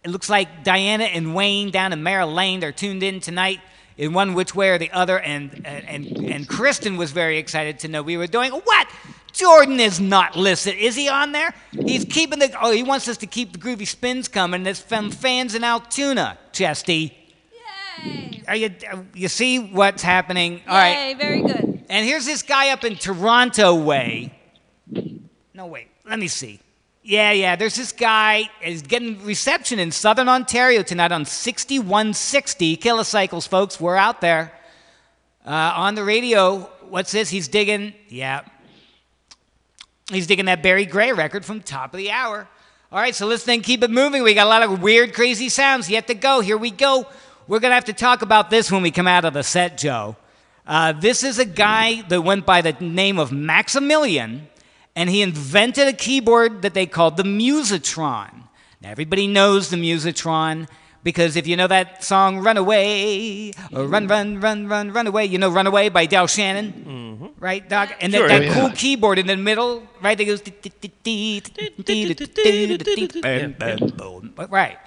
it 0.05 0.11
looks 0.11 0.31
like 0.31 0.63
Diana 0.63 1.05
and 1.05 1.35
Wayne 1.35 1.71
down 1.71 1.93
in 1.93 2.03
Maryland 2.03 2.65
are 2.65 2.73
tuned 2.73 3.03
in 3.03 3.21
tonight 3.21 3.61
in 3.99 4.13
one 4.15 4.33
which 4.33 4.55
way 4.55 4.71
or 4.71 4.79
the 4.79 4.91
other. 4.93 5.19
And, 5.19 5.67
and, 5.67 6.07
and 6.07 6.49
Kristen 6.49 6.97
was 6.97 7.11
very 7.13 7.37
excited 7.37 7.81
to 7.81 7.89
know 7.89 8.03
we 8.03 8.17
were 8.17 8.27
doing 8.27 8.53
what? 8.53 8.89
Jordan 9.33 9.79
is 9.79 10.01
not 10.01 10.37
listed. 10.37 10.77
Is 10.77 10.97
he 10.97 11.09
on 11.09 11.33
there? 11.33 11.55
He's 11.71 12.05
keeping 12.05 12.39
the. 12.39 12.51
Oh, 12.61 12.73
he 12.73 12.83
wants 12.83 13.07
us 13.09 13.19
to 13.19 13.27
keep 13.27 13.53
the 13.53 13.59
groovy 13.59 13.87
spins 13.87 14.27
coming. 14.27 14.63
That's 14.63 14.81
from 14.81 15.11
fans 15.11 15.55
in 15.55 15.63
Altoona. 15.63 16.39
Chesty. 16.53 17.15
Yay. 18.05 18.43
Are 18.49 18.57
you 18.57 18.71
uh, 18.91 19.03
you 19.15 19.29
see 19.29 19.59
what's 19.59 20.03
happening? 20.03 20.63
All 20.67 20.77
Yay, 20.77 21.09
right. 21.13 21.19
very 21.19 21.43
good. 21.43 21.85
And 21.89 22.07
here's 22.07 22.27
this 22.27 22.43
guy 22.43 22.71
up 22.71 22.85
in 22.85 22.97
Toronto 22.97 23.75
way. 23.75 24.33
No 25.55 25.67
wait, 25.67 25.89
let 26.09 26.19
me 26.19 26.29
see. 26.29 26.59
Yeah, 27.09 27.31
yeah. 27.33 27.57
There's 27.57 27.75
this 27.75 27.93
guy 27.93 28.51
is 28.63 28.83
getting 28.83 29.25
reception 29.25 29.79
in 29.79 29.93
Southern 29.93 30.29
Ontario 30.29 30.83
tonight 30.83 31.11
on 31.11 31.25
6160 31.25 32.77
kilocycles, 32.77 33.49
folks. 33.49 33.81
We're 33.81 33.97
out 33.97 34.21
there 34.21 34.53
uh, 35.47 35.73
on 35.75 35.95
the 35.95 36.05
radio. 36.05 36.69
What's 36.91 37.11
this? 37.11 37.31
He's 37.31 37.49
digging. 37.49 37.95
Yeah, 38.11 38.43
he's 40.13 40.27
digging 40.27 40.45
that 40.45 40.63
Barry 40.63 40.85
Gray 40.85 41.13
record 41.13 41.47
from 41.47 41.63
top 41.63 41.95
of 41.95 41.97
the 41.97 42.11
hour. 42.11 42.47
All 42.93 42.99
right, 42.99 43.15
so 43.15 43.27
let's 43.27 43.45
then 43.45 43.63
keep 43.63 43.83
it 43.83 43.91
moving. 43.91 44.23
We 44.23 44.35
got 44.35 44.45
a 44.45 44.51
lot 44.51 44.63
of 44.63 44.83
weird, 44.83 45.15
crazy 45.15 45.49
sounds 45.49 45.89
yet 45.89 46.09
to 46.09 46.15
go. 46.15 46.41
Here 46.41 46.59
we 46.59 46.71
go. 46.71 47.07
We're 47.47 47.61
gonna 47.61 47.75
have 47.75 47.87
to 47.87 47.95
talk 47.95 48.21
about 48.21 48.51
this 48.51 48.71
when 48.71 48.83
we 48.83 48.91
come 48.91 49.07
out 49.07 49.25
of 49.25 49.33
the 49.33 49.43
set, 49.43 49.79
Joe. 49.79 50.17
Uh, 50.67 50.93
this 50.93 51.25
is 51.25 51.39
a 51.39 51.47
guy 51.47 52.03
that 52.03 52.21
went 52.21 52.45
by 52.45 52.61
the 52.61 52.73
name 52.73 53.19
of 53.19 53.33
Maximilian, 53.33 54.47
and 54.99 55.09
he 55.09 55.23
invented 55.23 55.87
a 55.87 55.93
keyboard 55.93 56.63
that 56.63 56.75
they 56.75 56.85
called 56.85 57.17
the 57.17 57.23
Musitron. 57.23 58.49
Now, 58.81 58.91
everybody 58.91 59.29
knows 59.29 59.71
the 59.71 59.77
Musitron 59.77 60.69
because 61.05 61.37
if 61.37 61.47
you 61.47 61.57
know 61.57 61.69
that 61.69 62.03
song 62.03 62.41
"Run 62.41 62.57
Away," 62.57 63.53
or 63.73 63.87
"Run, 63.87 64.09
Run, 64.09 64.41
Run, 64.41 64.67
Run, 64.67 64.91
Run 64.91 65.07
Away," 65.07 65.27
you 65.27 65.39
know 65.39 65.51
"Run 65.51 65.69
Away" 65.69 65.89
by 65.89 66.07
Del 66.07 66.27
Shannon, 66.27 67.31
right, 67.39 67.67
Doc? 67.69 67.95
And 68.01 68.13
Sure, 68.13 68.27
that, 68.27 68.41
that 68.41 68.47
yeah. 68.47 68.55
cool 68.55 68.71
keyboard 68.71 69.21
in 69.21 69.29
the 69.29 69.37
middle, 69.37 69.85
right? 70.03 70.19
That 70.19 70.25
goes. 70.25 70.43
Right. 74.51 74.79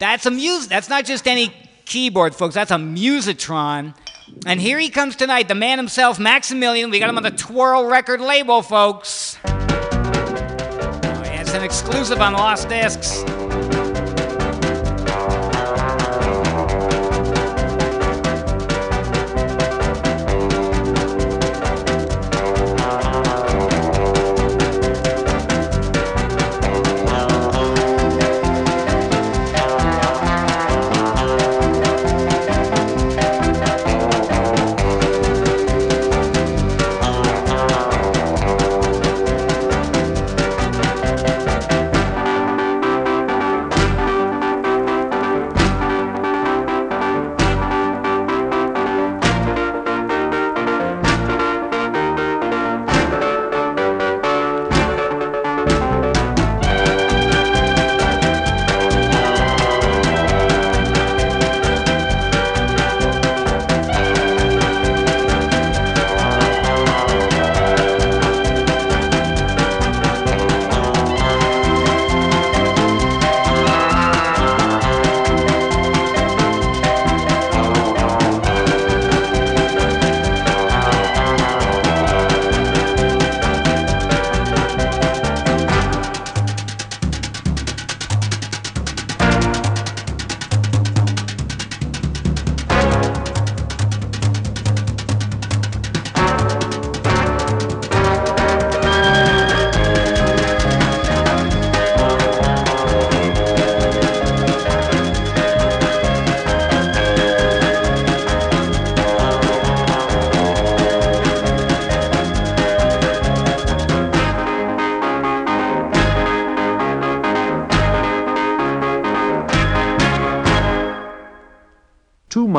That's 0.00 0.26
a 0.26 0.32
mus. 0.32 0.66
That's 0.66 0.88
not 0.88 1.04
just 1.04 1.28
any 1.28 1.54
keyboard, 1.84 2.34
folks. 2.34 2.56
That's 2.56 2.72
a 2.72 2.76
Musitron. 2.76 3.94
And 4.46 4.60
here 4.60 4.80
he 4.80 4.90
comes 4.90 5.14
tonight, 5.14 5.46
the 5.46 5.54
man 5.54 5.78
himself, 5.78 6.18
Maximilian. 6.18 6.90
We 6.90 6.98
got 6.98 7.08
him 7.08 7.16
on 7.16 7.22
the 7.22 7.30
Twirl 7.30 7.84
record 7.84 8.20
label, 8.20 8.62
folks. 8.62 9.38
An 11.52 11.64
exclusive 11.64 12.20
on 12.20 12.34
Lost 12.34 12.68
Discs. 12.68 13.24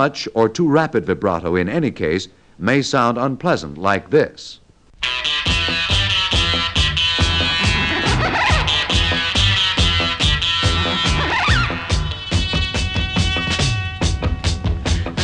Much 0.01 0.27
or 0.33 0.49
too 0.49 0.67
rapid 0.67 1.05
vibrato 1.05 1.55
in 1.55 1.69
any 1.69 1.91
case 1.91 2.27
may 2.57 2.81
sound 2.81 3.19
unpleasant 3.19 3.77
like 3.77 4.09
this. 4.09 4.59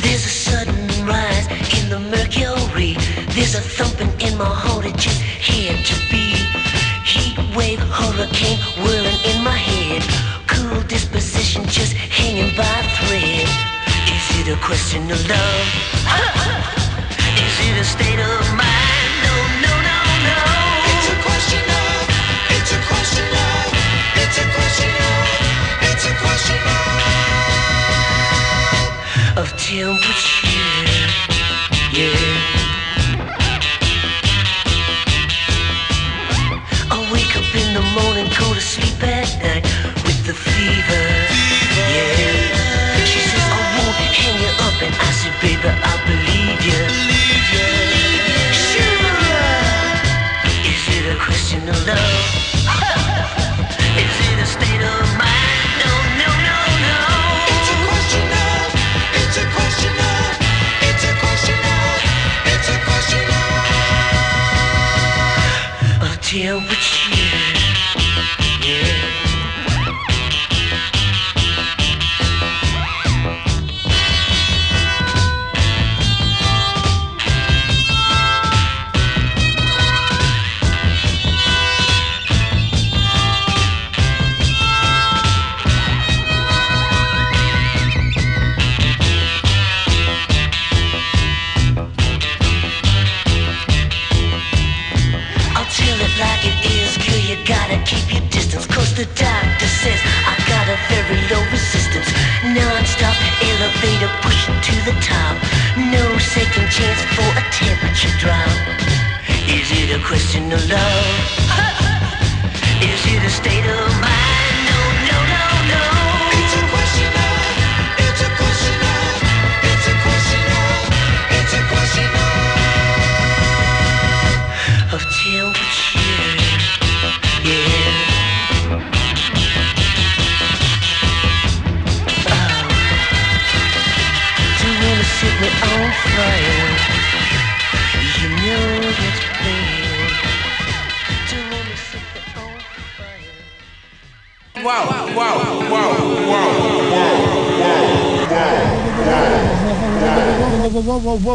There's 0.04 0.26
a 0.32 0.36
sudden 0.46 0.80
rise 1.08 1.48
in 1.78 1.86
the 1.94 2.00
mercury. 2.14 2.94
There's 3.36 3.56
a 3.56 3.64
thumping 3.78 4.14
in 4.22 4.38
my 4.38 4.54
heart, 4.64 4.86
it 4.86 4.98
just 4.98 5.22
had 5.50 5.78
to 5.90 5.98
be. 6.12 6.26
Heat 7.12 7.38
wave, 7.58 7.80
hurricane 7.80 8.60
whirling 8.84 9.22
in 9.32 9.44
my 9.44 9.58
head. 9.72 10.04
Cool 10.48 10.82
disposition 10.84 11.66
just 11.66 11.94
hanging 11.94 12.56
by 12.56 12.77
it 14.50 14.54
a 14.54 14.58
question 14.62 15.12
of 15.12 15.28
love? 15.28 15.68
Is 17.44 17.60
it 17.68 17.78
a 17.80 17.84
state 17.84 18.20
of 18.20 18.56
mind? 18.56 19.12
No, 19.24 19.36
no, 19.66 19.74
no, 19.88 19.98
no. 20.28 20.38
It's 20.92 21.08
a 21.12 21.16
question 21.26 21.64
of. 21.84 22.08
It's 22.56 22.72
a 22.72 22.80
question 22.88 23.28
of. 23.28 23.76
It's 24.24 24.38
a 24.38 24.48
question 24.56 24.92
of. 25.12 25.28
It's 25.90 26.06
a 26.06 26.14
question 26.24 26.60
of. 29.36 29.44
Of 29.44 29.48
temperature. 29.58 30.37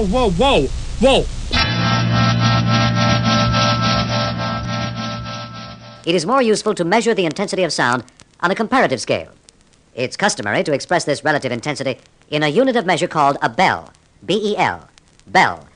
Whoa, 0.07 0.31
whoa, 0.31 0.67
whoa. 1.01 1.25
It 6.05 6.15
is 6.15 6.27
more 6.27 6.43
useful 6.43 6.75
to 6.75 6.85
measure 6.85 7.15
the 7.15 7.25
intensity 7.25 7.62
of 7.62 7.73
sound 7.73 8.05
on 8.41 8.51
a 8.51 8.55
comparative 8.55 9.01
scale. 9.01 9.31
It's 9.95 10.17
customary 10.17 10.65
to 10.65 10.73
express 10.73 11.05
this 11.05 11.23
relative 11.23 11.53
intensity 11.53 11.99
in 12.31 12.43
a 12.43 12.49
unit 12.49 12.77
of 12.77 12.87
measure 12.87 13.09
called 13.09 13.37
a 13.41 13.49
bell. 13.49 13.93
B 14.25 14.53
E 14.53 14.57
L. 14.57 14.88
Bell. 15.27 15.69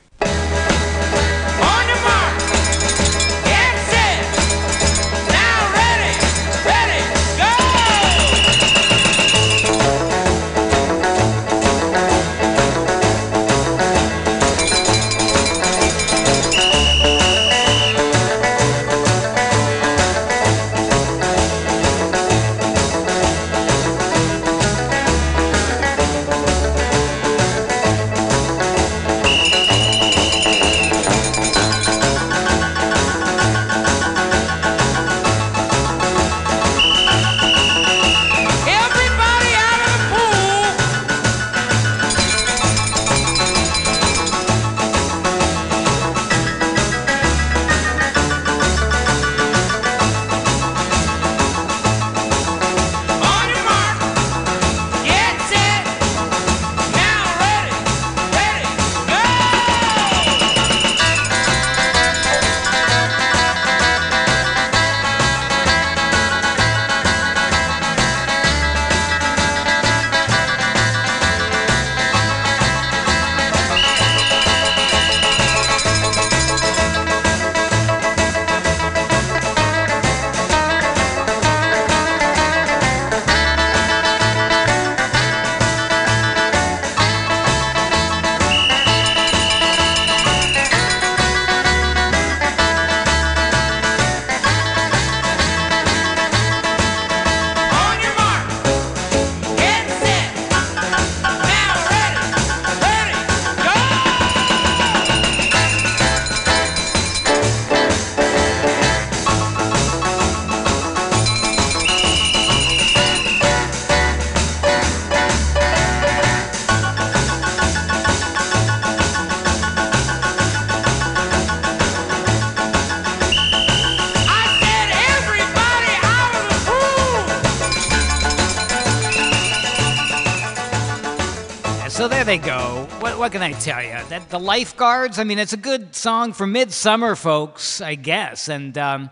What, 133.27 133.33
can 133.33 133.41
I 133.41 133.51
tell 133.51 133.83
you? 133.83 133.89
That 134.07 134.29
the 134.29 134.39
lifeguards. 134.39 135.19
I 135.19 135.25
mean, 135.25 135.37
it's 135.37 135.51
a 135.51 135.57
good 135.57 135.93
song 135.93 136.31
for 136.31 136.47
midsummer, 136.47 137.13
folks. 137.13 137.81
I 137.81 137.95
guess. 137.95 138.47
And 138.47 138.77
um, 138.77 139.09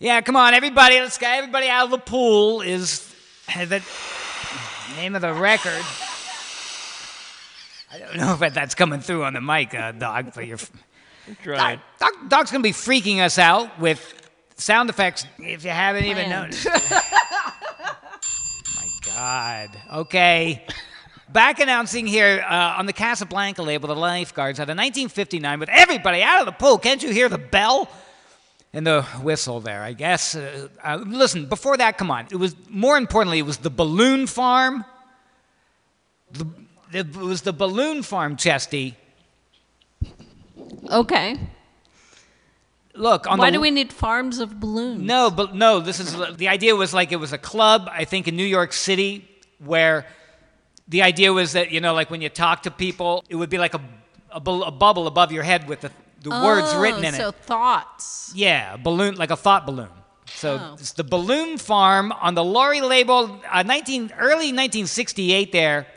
yeah, 0.00 0.20
come 0.20 0.34
on, 0.34 0.52
everybody. 0.52 0.98
Let's 0.98 1.16
get 1.16 1.38
everybody 1.38 1.68
out 1.68 1.84
of 1.84 1.92
the 1.92 1.98
pool. 1.98 2.60
Is 2.60 3.14
the 3.46 3.84
name 4.96 5.14
of 5.14 5.20
the 5.20 5.32
record? 5.32 5.80
I 7.92 8.00
don't 8.00 8.16
know 8.16 8.36
if 8.40 8.52
that's 8.52 8.74
coming 8.74 8.98
through 8.98 9.22
on 9.22 9.34
the 9.34 9.40
mic, 9.40 9.76
uh, 9.76 9.92
dog. 9.92 10.32
But 10.34 10.48
you're 10.48 10.58
trying. 11.44 11.80
Doc, 12.00 12.12
Doc's 12.26 12.50
gonna 12.50 12.64
be 12.64 12.72
freaking 12.72 13.20
us 13.20 13.38
out 13.38 13.78
with 13.78 14.28
sound 14.56 14.90
effects 14.90 15.24
if 15.38 15.62
you 15.62 15.70
haven't 15.70 16.06
even 16.06 16.30
noticed. 16.30 16.66
My 16.90 18.88
God. 19.06 19.70
Okay. 19.92 20.66
Back 21.32 21.60
announcing 21.60 22.06
here 22.08 22.44
uh, 22.48 22.74
on 22.78 22.86
the 22.86 22.92
Casablanca 22.92 23.62
label, 23.62 23.88
the 23.88 23.94
Lifeguards 23.94 24.58
out 24.58 24.64
of 24.64 24.76
1959 24.76 25.60
with 25.60 25.68
everybody 25.68 26.22
out 26.22 26.40
of 26.40 26.46
the 26.46 26.52
pool. 26.52 26.76
Can't 26.76 27.00
you 27.02 27.10
hear 27.10 27.28
the 27.28 27.38
bell? 27.38 27.88
And 28.72 28.84
the 28.84 29.02
whistle 29.22 29.60
there, 29.60 29.82
I 29.82 29.92
guess. 29.92 30.34
Uh, 30.34 30.68
uh, 30.82 30.96
listen, 31.06 31.46
before 31.46 31.76
that, 31.76 31.98
come 31.98 32.10
on. 32.10 32.26
It 32.30 32.36
was 32.36 32.56
more 32.68 32.96
importantly, 32.96 33.38
it 33.38 33.46
was 33.46 33.58
the 33.58 33.70
balloon 33.70 34.26
farm. 34.26 34.84
The, 36.32 36.46
it 36.92 37.16
was 37.16 37.42
the 37.42 37.52
balloon 37.52 38.02
farm, 38.02 38.36
Chesty. 38.36 38.96
Okay. 40.90 41.36
Look, 42.94 43.30
on 43.30 43.38
Why 43.38 43.50
do 43.50 43.60
we 43.60 43.70
need 43.70 43.92
farms 43.92 44.40
of 44.40 44.58
balloons? 44.58 45.00
No, 45.00 45.30
but 45.30 45.54
no. 45.54 45.78
This 45.78 46.00
is 46.00 46.36
the 46.36 46.48
idea 46.48 46.74
was 46.74 46.92
like 46.92 47.12
it 47.12 47.16
was 47.16 47.32
a 47.32 47.38
club. 47.38 47.88
I 47.90 48.04
think 48.04 48.26
in 48.26 48.34
New 48.34 48.44
York 48.44 48.72
City 48.72 49.28
where 49.64 50.06
the 50.90 51.02
idea 51.02 51.32
was 51.32 51.52
that 51.54 51.70
you 51.70 51.80
know, 51.80 51.94
like 51.94 52.10
when 52.10 52.20
you 52.20 52.28
talk 52.28 52.62
to 52.64 52.70
people, 52.70 53.24
it 53.30 53.36
would 53.36 53.50
be 53.50 53.58
like 53.58 53.74
a 53.74 53.80
a, 54.32 54.40
bu- 54.40 54.62
a 54.62 54.70
bubble 54.70 55.06
above 55.08 55.32
your 55.32 55.42
head 55.42 55.66
with 55.66 55.80
the, 55.80 55.90
the 56.22 56.30
words 56.30 56.68
Oh, 56.70 56.80
written 56.80 57.04
in 57.04 57.14
so 57.14 57.28
it. 57.30 57.34
So 57.34 57.42
thoughts. 57.54 58.32
Yeah, 58.34 58.74
a 58.74 58.78
balloon, 58.78 59.16
like 59.16 59.30
a 59.32 59.36
thought 59.36 59.66
balloon. 59.66 59.88
So 60.26 60.48
Oh. 60.62 60.74
it's 60.74 60.92
the 60.92 61.02
Balloon 61.02 61.58
Farm 61.58 62.12
on 62.12 62.34
the 62.36 62.44
Laurie 62.44 62.80
label, 62.80 63.40
uh, 63.50 63.64
19 63.64 64.12
early 64.18 64.52
1968 64.54 65.50
there, 65.50 65.88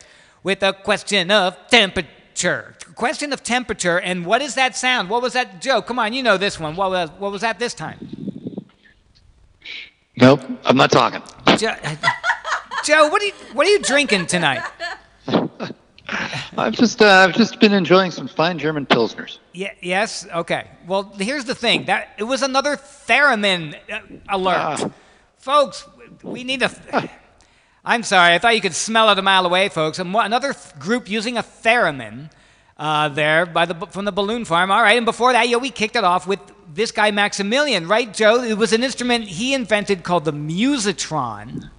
with 0.41 0.63
a 0.63 0.73
question 0.73 1.29
of 1.29 1.56
temperature. 1.69 2.75
Question 2.95 3.32
of 3.34 3.43
temperature, 3.43 3.99
and 3.99 4.25
what 4.25 4.41
is 4.41 4.56
that 4.56 4.75
sound? 4.75 5.10
What 5.12 5.21
was 5.21 5.34
that, 5.34 5.62
Joe? 5.62 5.84
Come 5.84 5.99
on, 5.99 6.13
you 6.13 6.23
know 6.23 6.38
this 6.38 6.60
one. 6.60 6.75
What 6.75 6.89
was 6.89 7.10
what 7.19 7.32
was 7.32 7.41
that 7.41 7.60
this 7.60 7.75
time? 7.75 7.99
Nope, 10.17 10.41
I'm 10.65 10.77
not 10.77 10.91
talking. 10.91 11.21
Joe, 12.84 13.08
what 13.08 13.22
are 13.22 13.26
you 13.26 13.34
what 13.54 13.65
are 13.67 13.69
you 13.69 13.80
drinking 13.80 14.28
tonight? 14.28 14.62
I've 16.58 16.74
just 16.74 17.02
uh, 17.02 17.26
I've 17.28 17.34
just 17.36 17.60
been 17.60 17.74
enjoying 17.74 18.12
some 18.12 18.28
fine 18.28 18.60
German 18.60 18.86
pilsners. 18.86 19.39
Yeah, 19.54 19.72
yes. 19.82 20.28
Okay. 20.34 20.67
Well, 20.86 21.04
here's 21.17 21.46
the 21.46 21.56
thing. 21.56 21.86
That 21.86 22.10
it 22.17 22.24
was 22.24 22.41
another 22.41 22.78
theremin 23.08 23.76
uh, 23.91 24.00
alert, 24.30 24.58
Ah. 24.58 24.89
folks. 25.38 25.88
We 26.22 26.43
need 26.43 26.62
a. 26.62 27.10
I'm 27.86 28.04
sorry. 28.04 28.34
I 28.34 28.38
thought 28.39 28.56
you 28.56 28.62
could 28.62 28.76
smell 28.76 29.10
it 29.10 29.17
a 29.17 29.22
mile 29.22 29.46
away, 29.46 29.69
folks. 29.69 30.00
Another 30.00 30.54
th- 30.54 30.76
group 30.80 31.10
using 31.10 31.38
a 31.38 31.43
theremin. 31.43 32.26
Uh, 32.26 32.30
uh, 32.76 33.08
there 33.10 33.46
by 33.46 33.65
the 33.65 33.76
from 33.88 34.04
the 34.06 34.12
balloon 34.12 34.46
farm. 34.46 34.72
All 34.72 34.82
right, 34.82 34.98
and 34.98 35.06
before 35.06 35.32
that, 35.32 35.48
yeah, 35.48 35.58
we 35.58 35.69
kicked 35.69 35.96
it 35.96 36.04
off 36.04 36.26
with 36.28 36.39
this 36.74 36.91
guy 36.91 37.12
Maximilian, 37.12 37.88
right, 37.88 38.12
Joe? 38.12 38.41
It 38.43 38.58
was 38.58 38.74
an 38.74 38.84
instrument 38.84 39.26
he 39.26 39.54
invented 39.54 40.04
called 40.04 40.26
the 40.26 40.34
Musitron. 40.34 41.69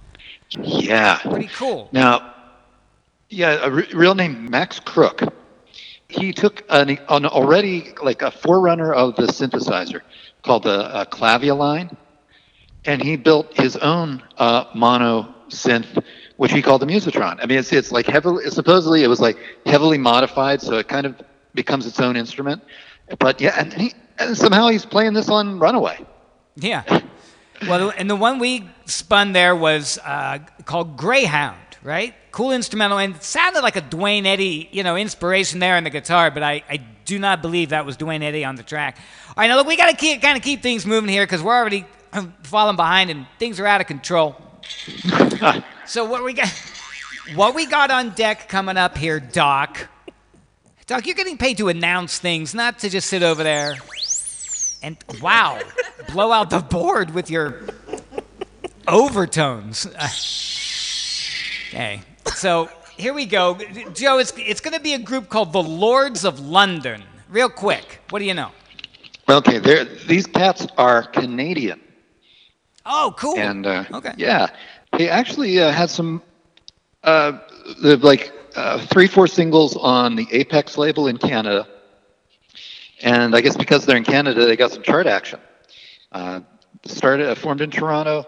Yeah. 0.61 1.17
Pretty 1.19 1.47
cool. 1.47 1.89
Now, 1.91 2.33
yeah, 3.29 3.65
a 3.65 3.71
re- 3.71 3.89
real 3.93 4.15
name 4.15 4.49
Max 4.49 4.79
Crook. 4.79 5.21
He 6.07 6.31
took 6.31 6.63
an, 6.69 6.97
an 7.09 7.25
already 7.25 7.93
like 8.01 8.21
a 8.21 8.31
forerunner 8.31 8.93
of 8.93 9.15
the 9.15 9.23
synthesizer 9.23 10.01
called 10.43 10.63
the 10.63 10.93
uh, 10.93 11.05
Clavioline, 11.05 11.95
and 12.85 13.01
he 13.01 13.17
built 13.17 13.53
his 13.57 13.75
own 13.77 14.21
uh, 14.37 14.65
mono 14.75 15.33
synth, 15.49 16.03
which 16.37 16.51
he 16.51 16.61
called 16.61 16.81
the 16.81 16.85
Musitron. 16.85 17.39
I 17.41 17.47
mean, 17.47 17.57
it's 17.57 17.73
it's 17.73 17.91
like 17.91 18.05
heavily 18.05 18.49
supposedly 18.51 19.03
it 19.03 19.07
was 19.07 19.19
like 19.19 19.37
heavily 19.65 19.97
modified, 19.97 20.61
so 20.61 20.77
it 20.77 20.87
kind 20.87 21.05
of 21.05 21.19
becomes 21.55 21.87
its 21.87 21.99
own 21.99 22.15
instrument. 22.15 22.61
But 23.19 23.41
yeah, 23.41 23.55
and, 23.57 23.73
he, 23.73 23.93
and 24.19 24.37
somehow 24.37 24.67
he's 24.67 24.85
playing 24.85 25.13
this 25.13 25.29
on 25.29 25.59
Runaway. 25.59 26.05
Yeah. 26.55 27.01
Well, 27.61 27.93
and 27.95 28.09
the 28.09 28.15
one 28.15 28.39
we 28.39 28.69
spun 28.85 29.33
there 29.33 29.55
was 29.55 29.97
uh, 30.03 30.39
called 30.65 30.97
Greyhound, 30.97 31.57
right? 31.83 32.13
Cool 32.31 32.51
instrumental, 32.51 32.97
and 32.97 33.15
it 33.15 33.23
sounded 33.23 33.61
like 33.61 33.75
a 33.75 33.81
Duane 33.81 34.25
Eddy, 34.25 34.69
you 34.71 34.83
know, 34.83 34.95
inspiration 34.95 35.59
there 35.59 35.75
on 35.75 35.83
the 35.83 35.89
guitar, 35.89 36.31
but 36.31 36.43
I, 36.43 36.63
I 36.69 36.77
do 37.05 37.17
not 37.17 37.41
believe 37.41 37.69
that 37.69 37.85
was 37.85 37.97
Duane 37.97 38.23
Eddy 38.23 38.43
on 38.43 38.55
the 38.55 38.63
track. 38.63 38.97
All 39.29 39.35
right, 39.37 39.47
now 39.47 39.55
look, 39.55 39.67
we 39.67 39.77
got 39.77 39.89
to 39.89 39.95
keep, 39.95 40.21
kind 40.21 40.37
of 40.37 40.43
keep 40.43 40.61
things 40.61 40.85
moving 40.85 41.09
here 41.09 41.23
because 41.23 41.41
we're 41.41 41.55
already 41.55 41.85
falling 42.43 42.75
behind 42.75 43.09
and 43.09 43.25
things 43.39 43.59
are 43.59 43.65
out 43.65 43.81
of 43.81 43.87
control. 43.87 44.35
so 45.85 46.05
what 46.05 46.23
we 46.23 46.33
got, 46.33 46.51
what 47.35 47.55
we 47.55 47.65
got 47.65 47.91
on 47.91 48.09
deck 48.11 48.49
coming 48.49 48.77
up 48.77 48.97
here, 48.97 49.19
Doc? 49.19 49.87
Doc, 50.87 51.05
you're 51.05 51.15
getting 51.15 51.37
paid 51.37 51.57
to 51.57 51.69
announce 51.69 52.19
things, 52.19 52.53
not 52.53 52.79
to 52.79 52.89
just 52.89 53.07
sit 53.07 53.23
over 53.23 53.43
there 53.43 53.75
and 54.85 54.97
wow, 55.21 55.59
blow 56.11 56.31
out 56.31 56.49
the 56.49 56.59
board 56.59 57.13
with 57.13 57.29
your 57.29 57.61
overtones. 58.87 59.87
okay, 61.69 62.01
so 62.35 62.69
here 62.97 63.13
we 63.13 63.25
go, 63.25 63.57
Joe. 63.93 64.19
It's 64.19 64.33
it's 64.37 64.61
going 64.61 64.73
to 64.75 64.79
be 64.81 64.93
a 64.93 64.99
group 64.99 65.29
called 65.29 65.53
the 65.53 65.63
Lords 65.63 66.25
of 66.25 66.39
London. 66.39 67.03
Real 67.29 67.49
quick, 67.49 68.01
what 68.09 68.19
do 68.19 68.25
you 68.25 68.33
know? 68.33 68.51
Okay, 69.27 69.59
these 70.07 70.27
cats 70.27 70.67
are 70.77 71.03
Canadian. 71.03 71.81
Oh, 72.85 73.13
cool. 73.17 73.37
And 73.39 73.65
uh, 73.65 73.83
Okay. 73.91 74.13
yeah, 74.17 74.47
they 74.97 75.09
actually 75.09 75.59
uh, 75.59 75.71
had 75.71 75.89
some 75.89 76.21
uh, 77.03 77.39
like 77.81 78.31
uh, 78.55 78.85
three, 78.85 79.07
four 79.07 79.27
singles 79.27 79.75
on 79.75 80.15
the 80.15 80.27
Apex 80.31 80.77
label 80.77 81.07
in 81.07 81.17
Canada, 81.17 81.67
and 83.01 83.35
I 83.35 83.41
guess 83.41 83.57
because 83.57 83.85
they're 83.85 83.97
in 83.97 84.03
Canada, 84.03 84.45
they 84.45 84.55
got 84.55 84.71
some 84.71 84.83
chart 84.83 85.07
action. 85.07 85.39
Uh, 86.15 86.39
started 86.85 87.27
uh, 87.27 87.35
formed 87.35 87.59
in 87.61 87.69
Toronto. 87.69 88.25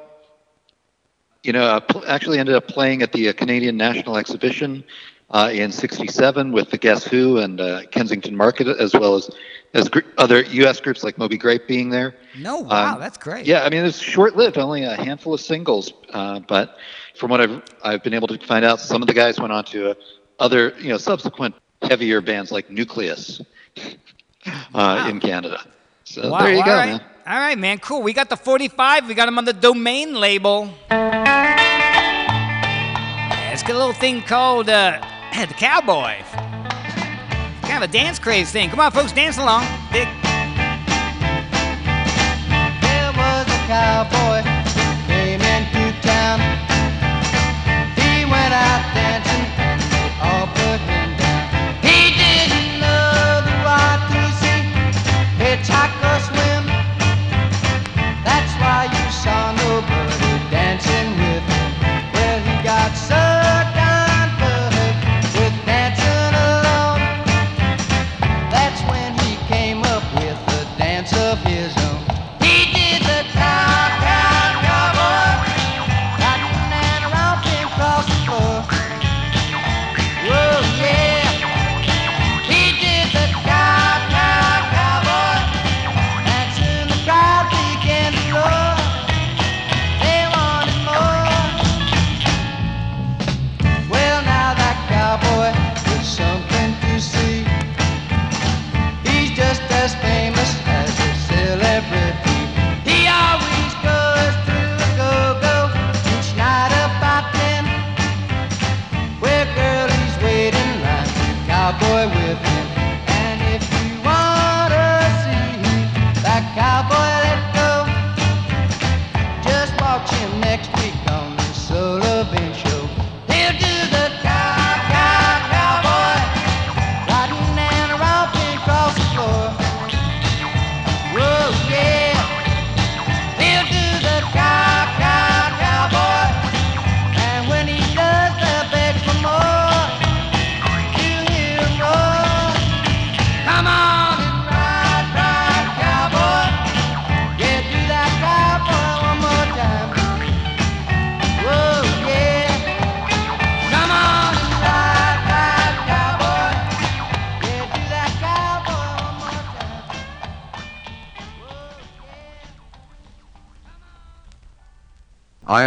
You 1.44 1.54
know, 1.54 1.64
uh, 1.64 1.80
pl- 1.80 2.04
actually 2.06 2.38
ended 2.38 2.56
up 2.56 2.68
playing 2.68 3.02
at 3.02 3.14
the 3.14 3.30
uh, 3.30 3.34
Canadian 3.34 3.78
National 3.78 4.18
Exhibition 4.18 4.84
uh, 5.30 5.50
in 5.54 5.72
'67 5.72 6.52
with 6.52 6.70
the 6.70 6.78
Guess 6.78 7.06
Who 7.06 7.38
and 7.38 7.62
uh, 7.62 7.84
Kensington 7.92 8.36
Market, 8.36 8.68
as 8.68 8.94
well 8.94 9.16
as 9.16 9.30
as 9.74 9.88
gr- 9.88 10.02
other 10.18 10.42
U.S. 10.44 10.82
groups 10.82 11.02
like 11.06 11.18
Moby 11.18 11.38
Grape 11.38 11.66
being 11.68 11.90
there. 11.90 12.14
No, 12.38 12.58
wow, 12.60 12.96
Um, 12.96 13.00
that's 13.00 13.18
great. 13.18 13.46
Yeah, 13.46 13.64
I 13.64 13.70
mean 13.70 13.86
it's 13.86 14.00
short-lived, 14.00 14.58
only 14.58 14.84
a 14.84 14.96
handful 14.96 15.34
of 15.34 15.40
singles, 15.40 15.94
uh, 16.12 16.40
but 16.42 16.78
from 17.16 17.32
what 17.32 17.40
I've 17.40 17.62
I've 17.84 18.04
been 18.04 18.14
able 18.14 18.28
to 18.28 18.38
find 18.46 18.66
out, 18.66 18.82
some 18.82 19.02
of 19.02 19.08
the 19.08 19.14
guys 19.14 19.40
went 19.40 19.54
on 19.54 19.64
to 19.66 19.92
uh, 19.92 19.94
other 20.40 20.74
you 20.78 20.90
know 20.90 20.98
subsequent 20.98 21.56
heavier 21.84 22.20
bands 22.20 22.52
like 22.52 22.70
Nucleus 22.70 23.40
uh, 24.74 25.08
in 25.10 25.22
Canada. 25.22 25.62
So 26.18 26.32
Wow, 26.32 26.40
there 26.44 26.54
you 26.54 26.60
all 26.60 26.66
go, 26.66 26.74
right. 26.74 26.86
man. 26.88 27.02
All 27.28 27.38
right, 27.38 27.58
man, 27.58 27.78
cool. 27.78 28.02
We 28.02 28.12
got 28.14 28.28
the 28.30 28.38
45. 28.38 29.08
We 29.08 29.14
got 29.14 29.28
them 29.28 29.38
on 29.38 29.46
the 29.46 29.54
Domain 29.54 30.16
label. 30.16 30.70
Yeah, 30.90 32.24
it's 33.54 33.62
got 33.62 33.74
a 33.74 33.78
little 33.78 33.94
thing 33.94 34.24
called 34.24 34.68
uh, 34.70 35.00
the 35.48 35.54
Cowboy. 35.54 36.16
Kind 37.62 37.84
of 37.84 37.90
a 37.90 37.94
dance 37.94 38.18
craze 38.18 38.50
thing. 38.52 38.70
Come 38.70 38.80
on, 38.80 38.92
folks, 38.92 39.12
dance 39.12 39.38
along. 39.38 39.62
Dick. 39.92 40.08
There 42.82 43.12
was 43.14 43.46
a 43.46 43.62
cowboy 43.70 44.42
came 45.06 45.42
into 45.42 45.94
town. 46.02 46.40
He 47.94 48.26
went 48.26 48.54
out 48.58 48.82
dancing 48.96 49.27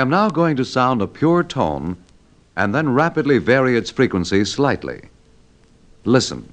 am 0.00 0.10
now 0.10 0.28
going 0.28 0.56
to 0.56 0.64
sound 0.64 1.02
a 1.02 1.06
pure 1.06 1.44
tone 1.44 1.96
and 2.56 2.74
then 2.74 2.94
rapidly 2.94 3.38
vary 3.38 3.76
its 3.76 3.90
frequency 3.90 4.44
slightly. 4.44 5.08
Listen. 6.04 6.52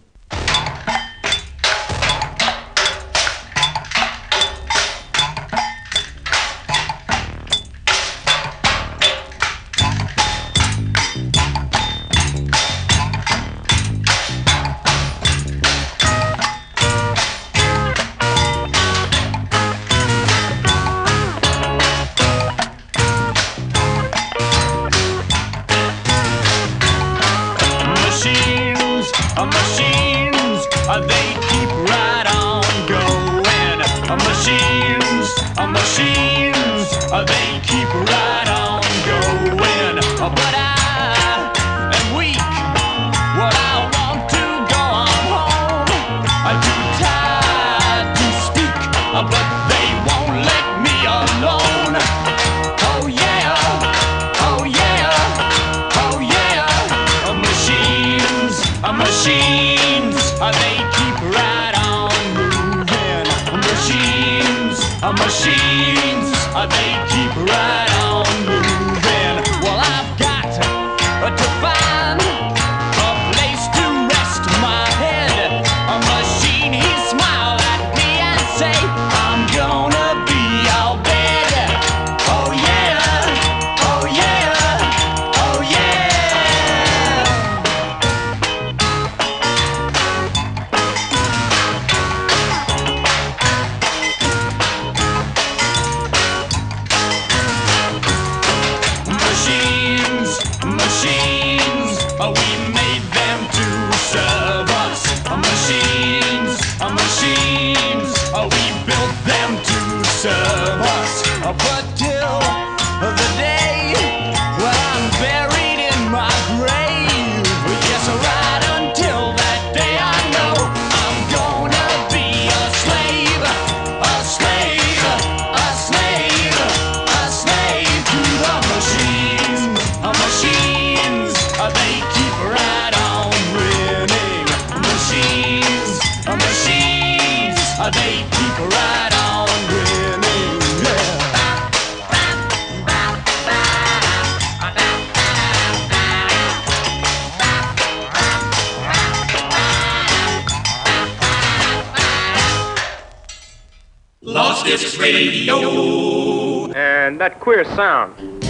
Radio. 155.14 156.72
And 156.74 157.20
that 157.22 157.40
queer 157.40 157.64
sound. 157.64 158.47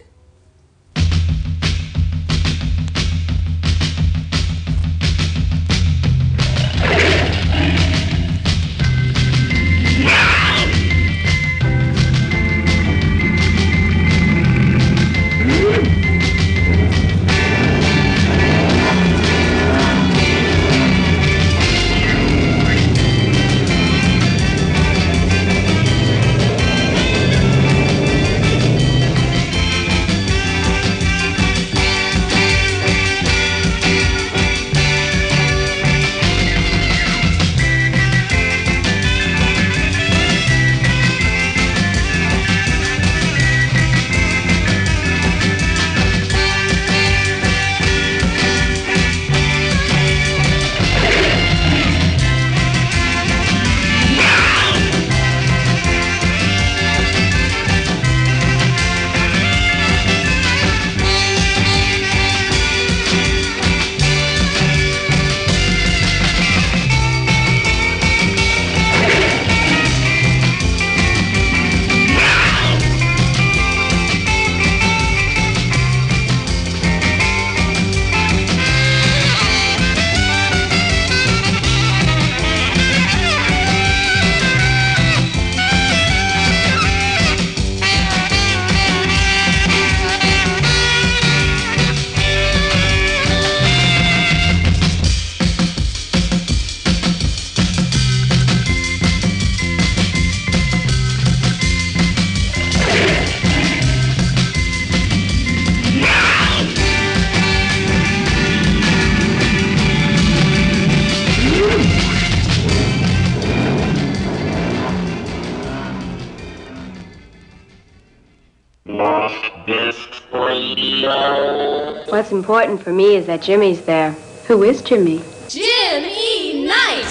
Important 122.41 122.82
for 122.82 122.91
me 122.91 123.16
is 123.16 123.26
that 123.26 123.43
Jimmy's 123.43 123.82
there. 123.82 124.12
Who 124.47 124.62
is 124.62 124.80
Jimmy? 124.80 125.22
Jimmy 125.47 126.64
Knight! 126.66 127.11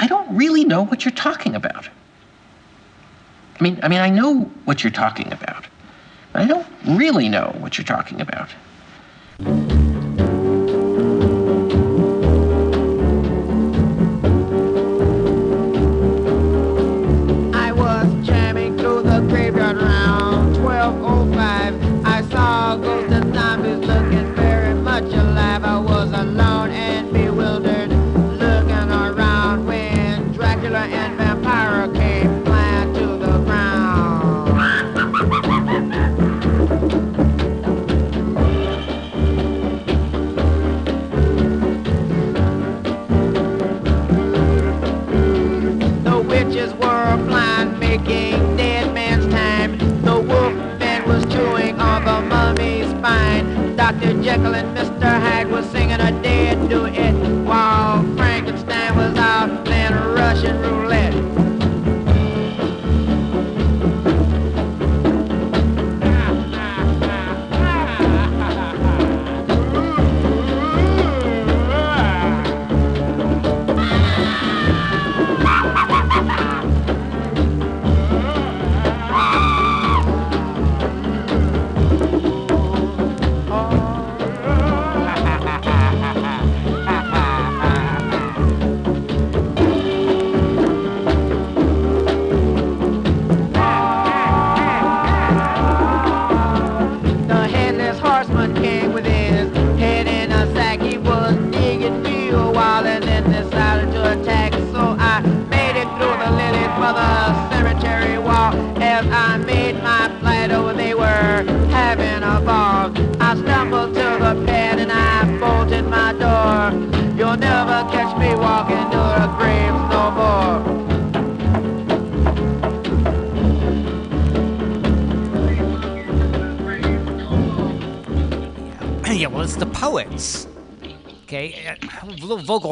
I 0.00 0.06
don't 0.08 0.36
really 0.36 0.64
know 0.64 0.84
what 0.84 1.04
you're 1.04 1.12
talking 1.12 1.54
about. 1.54 1.88
I 3.60 3.62
mean, 3.62 3.78
I 3.84 3.88
mean, 3.88 4.00
I 4.00 4.10
know 4.10 4.50
what 4.64 4.82
you're 4.82 4.90
talking 4.90 5.32
about. 5.32 5.64
I 6.34 6.44
don't 6.44 6.66
really 6.84 7.28
know 7.28 7.54
what 7.60 7.78
you're 7.78 7.84
talking 7.84 8.20
about. 8.20 8.48
Jekyll 54.28 54.56
and 54.56 54.76
Mr. 54.76 55.17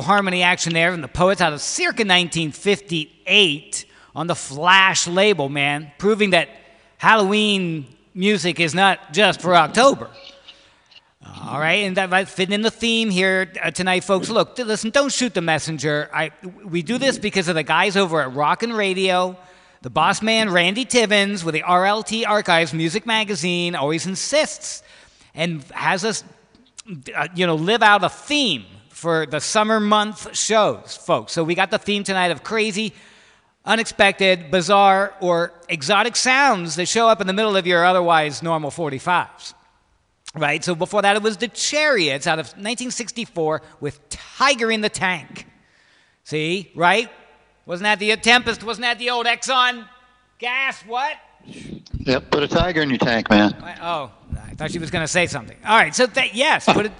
harmony 0.06 0.42
action 0.42 0.72
there 0.72 0.92
from 0.92 1.02
the 1.02 1.08
poets 1.08 1.40
out 1.40 1.52
of 1.52 1.60
circa 1.60 2.02
1958 2.04 3.84
on 4.14 4.26
the 4.26 4.34
Flash 4.34 5.06
label, 5.06 5.50
man, 5.50 5.92
proving 5.98 6.30
that 6.30 6.48
Halloween 6.96 7.86
music 8.14 8.58
is 8.58 8.74
not 8.74 9.12
just 9.12 9.42
for 9.42 9.54
October. 9.54 10.08
All 11.44 11.58
right, 11.58 11.84
and 11.84 11.96
that 11.96 12.08
might 12.08 12.28
fit 12.28 12.50
in 12.50 12.62
the 12.62 12.70
theme 12.70 13.10
here 13.10 13.52
uh, 13.62 13.70
tonight, 13.70 14.04
folks. 14.04 14.30
Look, 14.30 14.56
listen, 14.58 14.90
don't 14.90 15.12
shoot 15.12 15.34
the 15.34 15.42
messenger. 15.42 16.08
I, 16.14 16.30
we 16.64 16.82
do 16.82 16.98
this 16.98 17.18
because 17.18 17.48
of 17.48 17.56
the 17.56 17.62
guys 17.62 17.96
over 17.96 18.22
at 18.22 18.32
Rockin' 18.32 18.72
Radio. 18.72 19.36
The 19.82 19.90
boss 19.90 20.22
man, 20.22 20.50
Randy 20.50 20.84
Tibbins, 20.84 21.44
with 21.44 21.54
the 21.54 21.62
RLT 21.62 22.26
Archives 22.26 22.72
Music 22.72 23.06
Magazine, 23.06 23.74
always 23.74 24.06
insists 24.06 24.82
and 25.34 25.62
has 25.64 26.04
us, 26.04 26.24
uh, 27.14 27.28
you 27.34 27.46
know, 27.46 27.56
live 27.56 27.82
out 27.82 28.02
a 28.02 28.08
theme 28.08 28.64
for 28.96 29.26
the 29.26 29.40
summer 29.40 29.78
month 29.78 30.34
shows, 30.34 30.96
folks. 30.96 31.34
So 31.34 31.44
we 31.44 31.54
got 31.54 31.70
the 31.70 31.76
theme 31.76 32.02
tonight 32.02 32.30
of 32.30 32.42
crazy, 32.42 32.94
unexpected, 33.62 34.50
bizarre, 34.50 35.14
or 35.20 35.52
exotic 35.68 36.16
sounds 36.16 36.76
that 36.76 36.88
show 36.88 37.06
up 37.06 37.20
in 37.20 37.26
the 37.26 37.34
middle 37.34 37.58
of 37.58 37.66
your 37.66 37.84
otherwise 37.84 38.42
normal 38.42 38.70
45s. 38.70 39.52
Right? 40.34 40.64
So 40.64 40.74
before 40.74 41.02
that, 41.02 41.14
it 41.14 41.22
was 41.22 41.36
the 41.36 41.48
Chariots 41.48 42.26
out 42.26 42.38
of 42.38 42.46
1964 42.46 43.60
with 43.80 44.08
Tiger 44.08 44.70
in 44.70 44.80
the 44.80 44.88
Tank. 44.88 45.46
See? 46.24 46.72
Right? 46.74 47.10
Wasn't 47.66 47.84
that 47.84 47.98
the 47.98 48.16
Tempest? 48.16 48.64
Wasn't 48.64 48.82
that 48.82 48.98
the 48.98 49.10
old 49.10 49.26
Exxon 49.26 49.86
gas? 50.38 50.80
What? 50.86 51.16
Yep, 51.44 52.30
put 52.30 52.42
a 52.42 52.48
tiger 52.48 52.80
in 52.80 52.88
your 52.88 52.98
tank, 52.98 53.28
man. 53.28 53.54
Oh, 53.82 54.10
I 54.42 54.54
thought 54.54 54.70
she 54.70 54.78
was 54.78 54.90
going 54.90 55.04
to 55.04 55.08
say 55.08 55.26
something. 55.26 55.56
All 55.66 55.76
right, 55.76 55.94
so 55.94 56.06
that 56.06 56.34
yes, 56.34 56.64
put 56.64 56.86
a 56.86 56.92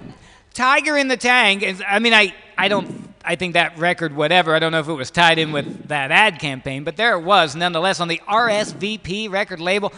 tiger 0.57 0.97
in 0.97 1.07
the 1.07 1.17
tank. 1.17 1.63
And 1.63 1.81
I 1.87 1.99
mean, 1.99 2.13
I 2.13 2.33
I 2.57 2.67
don't 2.67 3.07
I 3.23 3.35
think 3.35 3.53
that 3.53 3.77
record, 3.77 4.15
whatever. 4.15 4.55
I 4.55 4.59
don't 4.59 4.71
know 4.71 4.79
if 4.79 4.87
it 4.87 4.93
was 4.93 5.11
tied 5.11 5.37
in 5.37 5.51
with 5.51 5.89
that 5.89 6.11
ad 6.11 6.39
campaign, 6.39 6.83
but 6.83 6.95
there 6.95 7.17
it 7.17 7.23
was, 7.23 7.55
nonetheless, 7.55 7.99
on 7.99 8.07
the 8.07 8.21
RSVP 8.27 9.29
record 9.29 9.59
label. 9.59 9.91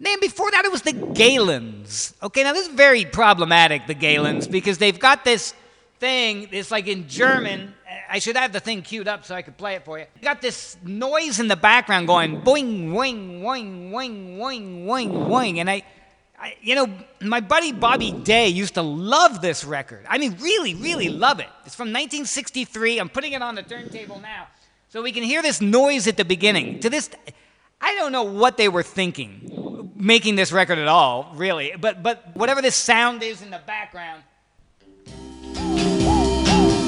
Then 0.00 0.20
before 0.20 0.50
that, 0.50 0.64
it 0.64 0.72
was 0.72 0.82
the 0.82 0.92
Galens. 0.92 2.14
Okay, 2.22 2.42
now 2.42 2.52
this 2.52 2.66
is 2.66 2.74
very 2.74 3.04
problematic, 3.04 3.86
the 3.86 3.94
Galens, 3.94 4.46
because 4.46 4.78
they've 4.78 4.98
got 4.98 5.24
this 5.24 5.54
thing. 5.98 6.48
It's 6.50 6.70
like 6.70 6.86
in 6.86 7.08
German. 7.08 7.74
I 8.08 8.18
should 8.20 8.36
have 8.36 8.52
the 8.52 8.60
thing 8.60 8.82
queued 8.82 9.08
up 9.08 9.24
so 9.24 9.34
I 9.34 9.42
could 9.42 9.56
play 9.56 9.74
it 9.74 9.84
for 9.84 9.98
you. 9.98 10.06
Got 10.22 10.40
this 10.40 10.76
noise 10.82 11.40
in 11.40 11.48
the 11.48 11.56
background 11.56 12.06
going 12.06 12.40
boing, 12.42 12.94
wing, 12.94 13.42
wing, 13.42 13.92
wing, 13.92 14.38
wing, 14.38 14.86
wing, 14.86 15.28
wing, 15.28 15.60
and 15.60 15.68
I. 15.68 15.82
I, 16.38 16.56
you 16.60 16.74
know, 16.74 16.92
my 17.20 17.40
buddy 17.40 17.72
Bobby 17.72 18.12
Day 18.12 18.48
used 18.48 18.74
to 18.74 18.82
love 18.82 19.40
this 19.40 19.64
record. 19.64 20.04
I 20.08 20.18
mean, 20.18 20.36
really, 20.40 20.74
really 20.74 21.08
love 21.08 21.40
it. 21.40 21.48
It's 21.64 21.74
from 21.74 21.88
1963. 21.88 22.98
I'm 22.98 23.08
putting 23.08 23.32
it 23.32 23.42
on 23.42 23.54
the 23.54 23.62
turntable 23.62 24.20
now 24.20 24.48
so 24.88 25.02
we 25.02 25.12
can 25.12 25.22
hear 25.22 25.42
this 25.42 25.60
noise 25.60 26.06
at 26.06 26.16
the 26.16 26.24
beginning. 26.24 26.80
To 26.80 26.90
this, 26.90 27.10
I 27.80 27.94
don't 27.94 28.12
know 28.12 28.24
what 28.24 28.56
they 28.56 28.68
were 28.68 28.82
thinking 28.82 29.56
making 29.96 30.36
this 30.36 30.52
record 30.52 30.78
at 30.78 30.88
all, 30.88 31.32
really. 31.34 31.74
But 31.78 32.02
but 32.02 32.36
whatever 32.36 32.62
this 32.62 32.76
sound 32.76 33.22
is 33.22 33.42
in 33.42 33.50
the 33.50 33.60
background. 33.66 34.22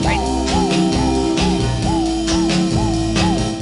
Right. 0.05 0.25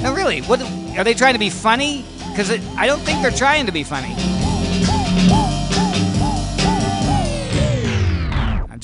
No, 0.03 0.15
really. 0.15 0.41
What 0.43 0.61
are 0.99 1.05
they 1.05 1.15
trying 1.15 1.35
to 1.35 1.39
be 1.39 1.51
funny? 1.51 2.05
Because 2.31 2.51
I 2.77 2.87
don't 2.87 3.01
think 3.01 3.23
they're 3.23 3.31
trying 3.31 3.67
to 3.67 3.73
be 3.73 3.85
funny. 3.85 4.36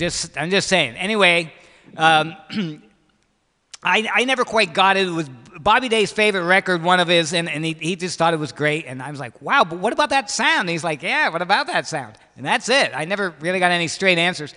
Just 0.03 0.37
I'm 0.37 0.51
just 0.51 0.69
saying. 0.69 0.97
Anyway, 0.97 1.53
um, 1.97 2.37
I 3.83 4.09
I 4.13 4.25
never 4.25 4.45
quite 4.45 4.75
got 4.75 4.97
it. 4.97 5.07
It 5.07 5.11
was 5.11 5.29
Bobby 5.61 5.89
Day's 5.89 6.11
favorite 6.11 6.45
record, 6.45 6.83
one 6.83 6.99
of 6.99 7.09
his, 7.09 7.33
and, 7.33 7.49
and 7.49 7.65
he, 7.65 7.75
he 7.75 7.97
just 7.97 8.19
thought 8.19 8.35
it 8.35 8.39
was 8.41 8.53
great. 8.53 8.87
And 8.87 9.03
I 9.03 9.11
was 9.11 9.21
like, 9.21 9.41
wow, 9.41 9.65
but 9.65 9.79
what 9.79 9.93
about 9.93 10.11
that 10.11 10.31
sound? 10.31 10.63
And 10.63 10.71
he's 10.71 10.83
like, 10.83 11.03
yeah, 11.03 11.29
what 11.29 11.43
about 11.43 11.69
that 11.69 11.87
sound? 11.87 12.17
And 12.37 12.45
that's 12.45 12.69
it. 12.69 12.91
I 12.95 13.05
never 13.05 13.35
really 13.41 13.59
got 13.59 13.71
any 13.71 13.87
straight 13.89 14.19
answers. 14.19 14.55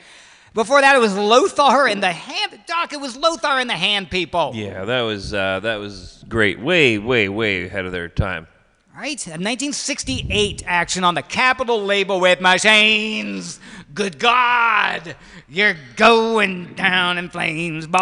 Before 0.53 0.79
that, 0.79 0.95
it 0.95 0.99
was 0.99 1.15
Lothar 1.15 1.87
and 1.87 2.01
the 2.01 2.11
Hand. 2.11 2.59
Doc, 2.65 2.93
it 2.93 3.01
was 3.01 3.17
Lothar 3.17 3.59
and 3.59 3.69
the 3.69 3.73
Hand 3.73 4.09
People. 4.09 4.53
Yeah, 4.55 4.85
that 4.85 5.01
was 5.01 5.33
uh, 5.33 5.59
that 5.59 5.75
was 5.75 6.23
great. 6.29 6.59
Way, 6.59 6.97
way, 6.97 7.27
way 7.27 7.65
ahead 7.65 7.85
of 7.85 7.91
their 7.91 8.07
time. 8.07 8.47
Right? 8.95 9.27
A 9.27 9.31
1968 9.31 10.63
action 10.65 11.03
on 11.03 11.15
the 11.15 11.21
Capitol 11.21 11.83
label 11.83 12.21
with 12.21 12.39
machines. 12.39 13.59
Good 13.93 14.19
God, 14.19 15.17
you're 15.49 15.75
going 15.97 16.75
down 16.75 17.17
in 17.17 17.27
flames, 17.29 17.87
boy. 17.87 17.99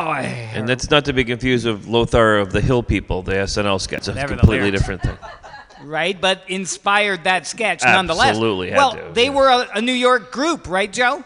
And 0.54 0.70
that's 0.70 0.92
not 0.92 1.06
to 1.06 1.14
be 1.14 1.24
confused 1.24 1.66
with 1.66 1.88
Lothar 1.88 2.38
of 2.38 2.52
the 2.52 2.62
Hill 2.62 2.84
People, 2.84 3.24
the 3.24 3.34
SNL 3.34 3.82
sketch. 3.82 4.08
It's 4.08 4.10
a 4.10 4.28
completely 4.28 4.70
different 4.70 5.02
thing. 5.02 5.18
Right? 5.84 6.20
But 6.20 6.44
inspired 6.48 7.24
that 7.24 7.48
sketch 7.48 7.84
nonetheless. 7.84 8.30
Absolutely 8.30 8.70
had 8.70 8.78
well, 8.78 8.92
to, 8.92 9.10
they 9.14 9.32
were 9.32 9.50
a, 9.50 9.68
a 9.74 9.82
New 9.82 9.94
York 9.94 10.32
group, 10.32 10.70
right, 10.70 10.94
Joe? 10.94 11.24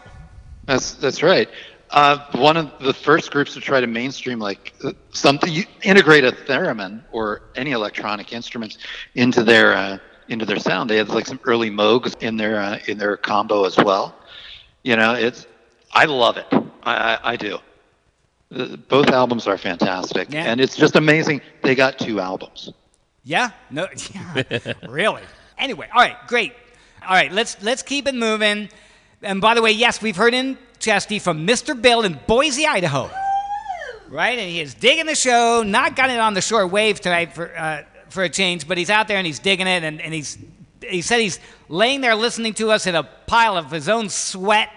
That's 0.64 0.94
that's 0.94 1.22
right. 1.22 1.48
Uh, 1.90 2.18
one 2.32 2.56
of 2.56 2.70
the 2.80 2.92
first 2.92 3.30
groups 3.30 3.54
to 3.54 3.60
try 3.60 3.80
to 3.80 3.86
mainstream 3.86 4.38
like 4.38 4.74
something, 5.10 5.50
you 5.52 5.64
integrate 5.82 6.24
a 6.24 6.32
theremin 6.32 7.02
or 7.12 7.42
any 7.56 7.72
electronic 7.72 8.32
instruments 8.32 8.76
into 9.14 9.42
their 9.42 9.72
uh, 9.74 9.98
into 10.28 10.44
their 10.44 10.58
sound. 10.58 10.90
They 10.90 10.98
had 10.98 11.08
like 11.08 11.26
some 11.26 11.40
early 11.44 11.70
Moogs 11.70 12.14
in 12.22 12.36
their 12.36 12.60
uh, 12.60 12.78
in 12.86 12.98
their 12.98 13.16
combo 13.16 13.64
as 13.64 13.76
well. 13.78 14.14
You 14.82 14.96
know, 14.96 15.14
it's 15.14 15.46
I 15.92 16.04
love 16.04 16.36
it. 16.36 16.46
I 16.82 17.14
I, 17.14 17.18
I 17.32 17.36
do. 17.36 17.58
Both 18.88 19.08
albums 19.08 19.46
are 19.46 19.58
fantastic, 19.58 20.32
Yeah. 20.32 20.44
and 20.44 20.60
it's 20.60 20.74
just 20.76 20.96
amazing 20.96 21.40
they 21.62 21.74
got 21.74 21.98
two 21.98 22.20
albums. 22.20 22.72
Yeah. 23.24 23.50
No. 23.70 23.86
Yeah. 24.14 24.72
really. 24.88 25.22
Anyway. 25.58 25.88
All 25.94 26.00
right. 26.00 26.16
Great. 26.26 26.52
All 27.02 27.14
right. 27.14 27.30
Let's 27.32 27.62
let's 27.62 27.82
keep 27.82 28.06
it 28.06 28.14
moving. 28.14 28.68
And 29.22 29.40
by 29.40 29.54
the 29.54 29.62
way, 29.62 29.72
yes, 29.72 30.00
we've 30.00 30.16
heard 30.16 30.32
in 30.34 30.56
From 30.88 31.46
Mr. 31.46 31.80
Bill 31.80 32.02
in 32.02 32.18
Boise, 32.26 32.66
Idaho. 32.66 33.10
Right, 34.08 34.38
and 34.38 34.48
he 34.48 34.60
is 34.60 34.72
digging 34.72 35.04
the 35.04 35.14
show. 35.14 35.62
Not 35.62 35.94
got 35.94 36.08
it 36.08 36.18
on 36.18 36.32
the 36.32 36.40
short 36.40 36.70
wave 36.70 36.98
tonight 36.98 37.34
for 37.34 37.54
uh, 37.54 37.82
for 38.08 38.22
a 38.22 38.28
change, 38.30 38.66
but 38.66 38.78
he's 38.78 38.88
out 38.88 39.06
there 39.06 39.18
and 39.18 39.26
he's 39.26 39.38
digging 39.38 39.66
it. 39.66 39.84
And, 39.84 40.00
and 40.00 40.14
he's 40.14 40.38
he 40.80 41.02
said 41.02 41.20
he's 41.20 41.40
laying 41.68 42.00
there 42.00 42.14
listening 42.14 42.54
to 42.54 42.70
us 42.70 42.86
in 42.86 42.94
a 42.94 43.02
pile 43.02 43.58
of 43.58 43.70
his 43.70 43.86
own 43.90 44.08
sweat, 44.08 44.70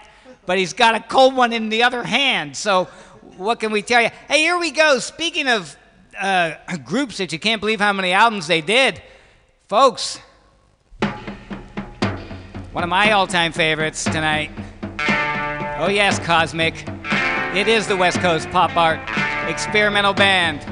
but 0.46 0.58
he's 0.58 0.74
got 0.74 0.96
a 0.96 1.00
cold 1.00 1.34
one 1.34 1.54
in 1.54 1.70
the 1.70 1.84
other 1.84 2.04
hand. 2.04 2.58
So 2.58 2.90
what 3.38 3.62
can 3.62 3.72
we 3.72 3.82
tell 3.82 4.02
you? 4.02 4.10
Hey, 4.28 4.40
here 4.40 4.60
we 4.60 4.72
go. 4.72 5.00
Speaking 5.00 5.48
of 5.48 5.78
uh, 6.20 6.56
groups 6.84 7.20
that 7.20 7.32
you 7.32 7.40
can't 7.40 7.62
believe 7.62 7.80
how 7.80 7.94
many 7.94 8.12
albums 8.12 8.48
they 8.48 8.60
did, 8.60 9.02
folks. 9.70 10.20
One 12.74 12.84
of 12.84 12.90
my 12.90 13.12
all-time 13.12 13.54
favorites 13.54 14.04
tonight. 14.04 14.52
Oh 15.84 15.90
yes, 15.90 16.20
Cosmic. 16.20 16.76
It 17.56 17.68
is 17.68 17.88
the 17.88 17.98
West 17.98 18.20
Coast 18.20 18.48
Pop 18.52 18.78
Art 18.78 19.00
Experimental 19.50 20.14
Band. 20.14 20.64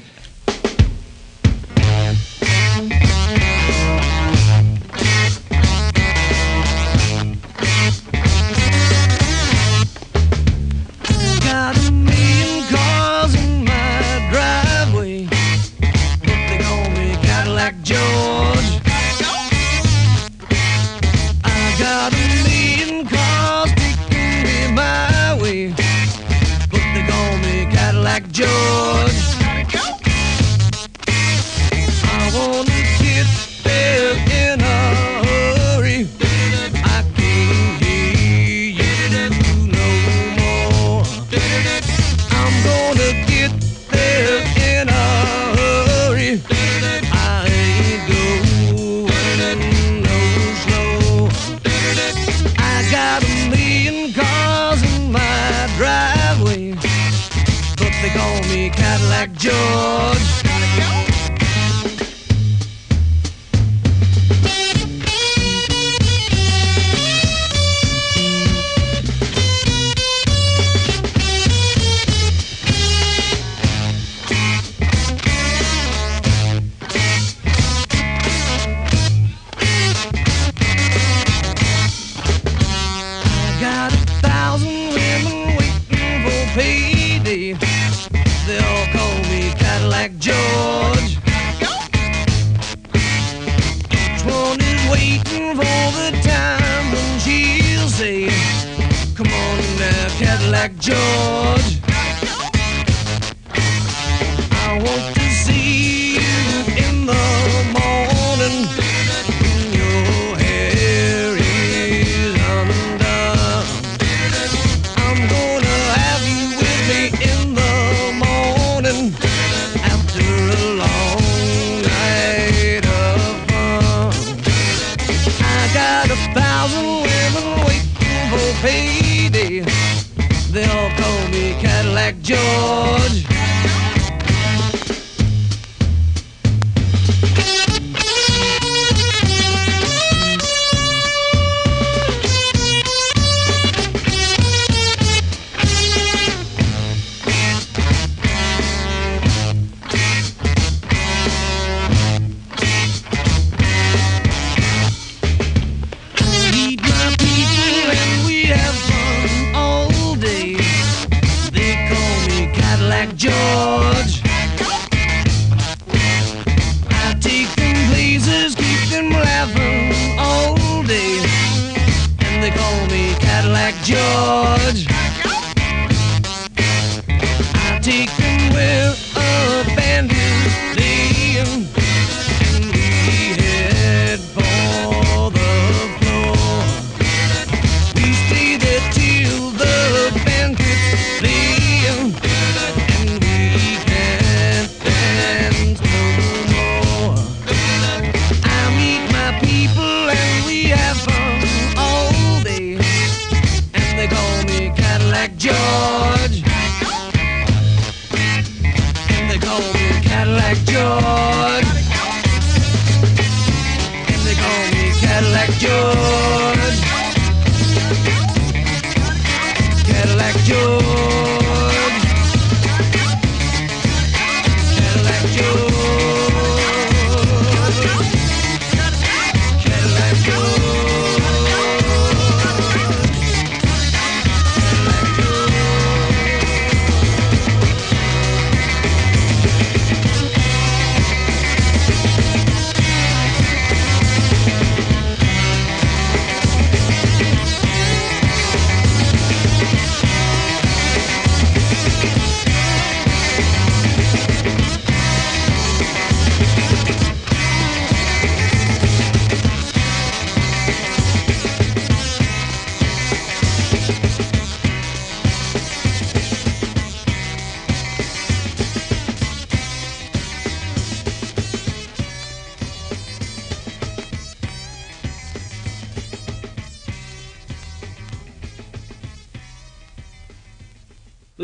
Black 100.64 100.80
George. 100.80 101.63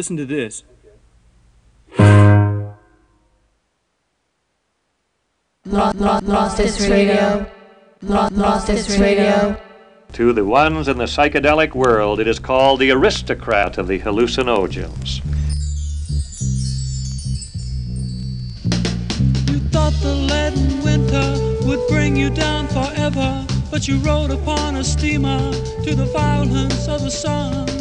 Listen 0.10 0.28
to 0.28 0.36
this. 0.36 0.64
Lost, 5.66 6.00
lost, 6.00 6.24
lost 6.24 6.58
this 6.58 6.90
radio. 6.90 7.46
Lost, 8.02 8.34
lost 8.34 8.68
this 8.68 8.98
radio. 8.98 9.56
To 10.14 10.34
the 10.34 10.44
ones 10.44 10.88
in 10.88 10.98
the 10.98 11.04
psychedelic 11.04 11.76
world, 11.76 12.20
it 12.20 12.28
is 12.28 12.40
called 12.40 12.80
the 12.80 12.90
aristocrat 12.90 13.78
of 13.78 13.88
the 13.88 14.00
hallucinogens. 14.00 15.24
You 19.48 19.60
thought 19.70 19.94
the 20.02 20.16
leaden 20.16 20.84
winter 20.84 21.68
would 21.68 21.88
bring 21.88 22.16
you 22.16 22.32
down 22.32 22.68
forever, 22.70 23.46
but 23.70 23.88
you 23.88 23.98
rode 24.00 24.32
upon 24.32 24.78
a 24.78 24.84
steamer 24.84 25.52
to 25.84 25.94
the 25.94 26.10
violence 26.12 26.88
of 26.88 27.04
the 27.04 27.12
sun. 27.12 27.79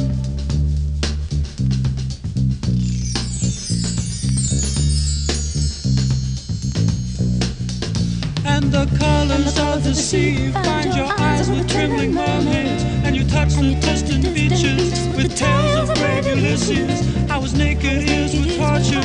And 8.69 8.91
the 8.91 8.99
colors 8.99 9.59
of 9.59 9.83
the 9.83 9.95
sea. 9.95 10.51
Find 10.53 10.95
your 10.95 11.07
eyes 11.19 11.49
with 11.49 11.71
trembling 11.71 12.13
mermaids, 12.13 12.83
and 13.03 13.17
you 13.17 13.25
touch 13.25 13.55
the 13.55 13.75
distant 13.81 14.25
beaches 14.35 15.07
with 15.17 15.35
tales 15.35 15.89
of 15.89 15.97
brave 15.97 16.27
Ulysses. 16.27 17.31
I 17.31 17.39
was 17.39 17.55
naked, 17.55 18.03
ears 18.11 18.37
were 18.37 18.57
tortured 18.59 18.98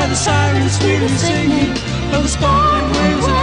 by 0.00 0.06
the 0.06 0.14
sirens 0.14 0.78
sweetly 0.78 1.08
singing, 1.08 1.74
by 2.10 2.20
the 2.22 2.28
sparkling 2.28 2.90
waves 2.92 3.39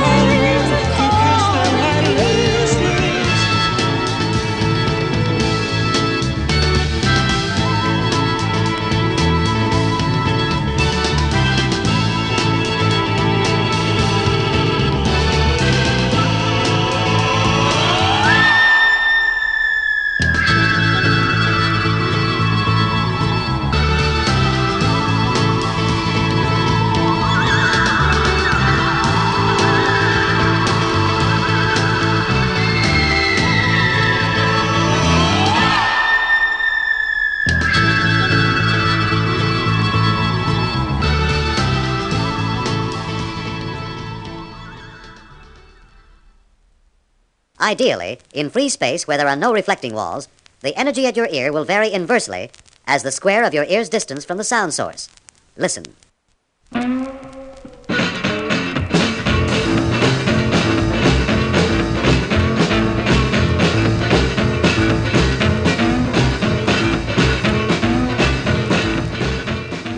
Ideally, 47.67 48.19
in 48.33 48.49
free 48.49 48.69
space 48.69 49.07
where 49.07 49.17
there 49.17 49.27
are 49.27 49.35
no 49.35 49.51
reflecting 49.51 49.93
walls, 49.93 50.29
the 50.61 50.73
energy 50.77 51.05
at 51.05 51.17
your 51.17 51.27
ear 51.27 51.51
will 51.51 51.65
vary 51.65 51.91
inversely 51.91 52.49
as 52.85 53.03
the 53.03 53.11
square 53.11 53.43
of 53.43 53.53
your 53.53 53.65
ear's 53.65 53.89
distance 53.89 54.23
from 54.23 54.37
the 54.37 54.45
sound 54.45 54.73
source. 54.73 55.09
Listen. 55.57 55.83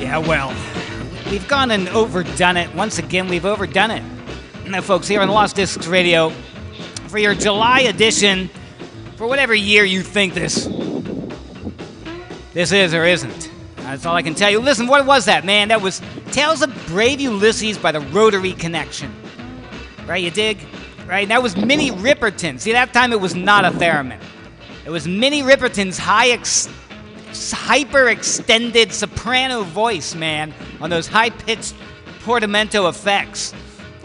Yeah, 0.02 0.18
well, 0.18 0.56
we've 1.30 1.48
gone 1.48 1.70
and 1.70 1.88
overdone 1.90 2.58
it. 2.58 2.74
Once 2.74 2.98
again, 2.98 3.28
we've 3.28 3.46
overdone 3.46 3.92
it. 3.92 4.04
Now, 4.68 4.82
folks, 4.82 5.08
here 5.08 5.22
on 5.22 5.30
Lost 5.30 5.56
Discs 5.56 5.86
Radio, 5.86 6.34
for 7.10 7.18
your 7.18 7.34
July 7.34 7.82
edition, 7.82 8.50
for 9.16 9.28
whatever 9.28 9.56
year 9.56 9.84
you 9.84 10.04
think 10.04 10.34
this 10.36 10.66
this 12.54 12.72
is 12.72 12.94
or 12.94 13.06
isn't. 13.06 13.52
That's 13.78 14.06
all 14.06 14.16
I 14.16 14.22
can 14.22 14.36
tell 14.36 14.52
you. 14.52 14.60
Listen, 14.60 14.88
what 14.88 15.06
was 15.06 15.26
that, 15.26 15.46
man? 15.46 15.70
That 15.70 15.82
was 15.82 16.02
Tales 16.32 16.62
of 16.62 16.72
Brave 16.88 17.20
Ulysses 17.20 17.78
by 17.78 17.92
the 17.92 18.00
Rotary 18.00 18.54
Connection. 18.54 19.12
Right, 20.06 20.24
you 20.24 20.30
dig? 20.30 20.60
Right? 21.08 21.28
That 21.28 21.42
was 21.42 21.58
Minnie 21.58 21.92
Riperton. 21.92 22.60
See, 22.60 22.72
that 22.72 22.94
time 22.94 23.12
it 23.12 23.20
was 23.20 23.34
not 23.34 23.66
a 23.66 23.72
theremin. 23.72 24.20
It 24.86 24.90
was 24.90 25.08
Minnie 25.08 25.42
Riperton's 25.42 25.98
high 25.98 26.30
ex- 26.30 26.70
hyper 27.52 28.10
extended 28.10 28.92
soprano 28.94 29.64
voice, 29.64 30.14
man, 30.14 30.54
on 30.82 30.90
those 30.90 31.08
high 31.08 31.30
pitched 31.32 31.74
portamento 32.22 32.88
effects. 32.88 33.54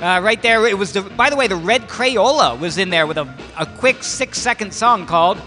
Uh, 0.00 0.20
right 0.22 0.42
there, 0.42 0.66
it 0.66 0.76
was 0.76 0.92
the. 0.92 1.02
By 1.02 1.30
the 1.30 1.36
way, 1.36 1.46
the 1.46 1.56
Red 1.56 1.82
Crayola 1.82 2.58
was 2.58 2.78
in 2.78 2.90
there 2.90 3.06
with 3.06 3.16
a, 3.16 3.32
a 3.58 3.64
quick 3.64 4.02
six 4.02 4.38
second 4.38 4.74
song 4.74 5.06
called 5.06 5.40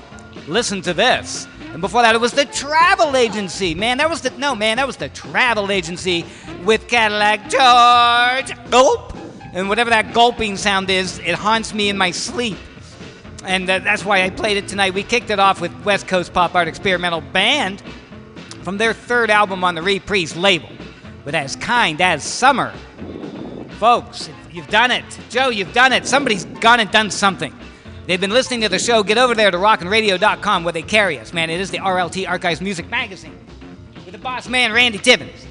"Listen 0.48 0.82
to 0.84 0.94
This." 0.94 1.48
And 1.74 1.82
before 1.82 2.02
that, 2.02 2.16
it 2.16 2.22
was 2.22 2.32
the 2.32 2.46
Travel 2.46 3.18
Agency. 3.18 3.76
Man, 3.76 3.98
that 3.98 4.10
was 4.10 4.22
the 4.22 4.30
no 4.32 4.56
man, 4.56 4.78
that 4.78 4.88
was 4.88 4.98
the 4.98 5.10
Travel 5.10 5.70
Agency 5.70 6.26
with 6.64 6.88
Cadillac 6.88 7.50
George 7.50 8.72
Gulp, 8.72 9.14
and 9.54 9.68
whatever 9.68 9.90
that 9.90 10.14
gulping 10.14 10.56
sound 10.56 10.90
is, 10.90 11.20
it 11.20 11.36
haunts 11.36 11.74
me 11.74 11.90
in 11.90 11.98
my 11.98 12.12
sleep. 12.12 12.58
And 13.44 13.70
uh, 13.70 13.80
that's 13.80 14.04
why 14.04 14.24
I 14.24 14.30
played 14.30 14.58
it 14.58 14.68
tonight. 14.68 14.94
We 14.94 15.04
kicked 15.04 15.30
it 15.30 15.40
off 15.40 15.62
with 15.62 15.74
West 15.86 16.08
Coast 16.08 16.34
Pop 16.34 16.56
Art 16.56 16.68
Experimental 16.68 17.22
Band 17.22 17.82
from 18.64 18.78
their 18.78 18.94
third 18.94 19.30
album 19.30 19.64
on 19.64 19.76
the 19.76 19.82
Reprise 19.82 20.36
label, 20.36 20.70
with 21.26 21.36
As 21.36 21.56
Kind 21.58 22.02
as 22.02 22.24
Summer. 22.24 22.74
Folks, 23.80 24.30
you've 24.58 24.68
done 24.68 24.92
it. 24.92 25.06
Joe, 25.30 25.50
you've 25.50 25.72
done 25.72 25.94
it. 25.94 26.06
Somebody's 26.06 26.44
gone 26.46 26.82
and 26.82 26.92
done 26.92 27.12
something. 27.12 27.54
They've 28.08 28.20
been 28.20 28.32
listening 28.32 28.62
to 28.62 28.70
the 28.70 28.80
show. 28.80 29.04
Get 29.04 29.18
over 29.18 29.36
there 29.36 29.52
to 29.52 29.58
rockinradio.com 29.58 30.64
where 30.64 30.74
they 30.74 30.82
carry 30.82 31.20
us, 31.20 31.34
man. 31.34 31.50
It 31.50 31.62
is 31.62 31.72
the 31.72 31.78
RLT 31.78 32.28
Archives 32.28 32.62
Music 32.62 32.90
Magazine 32.90 33.38
with 34.04 34.14
the 34.14 34.18
boss 34.18 34.50
man, 34.50 34.74
Randy 34.74 34.98
Tibbins. 34.98 35.46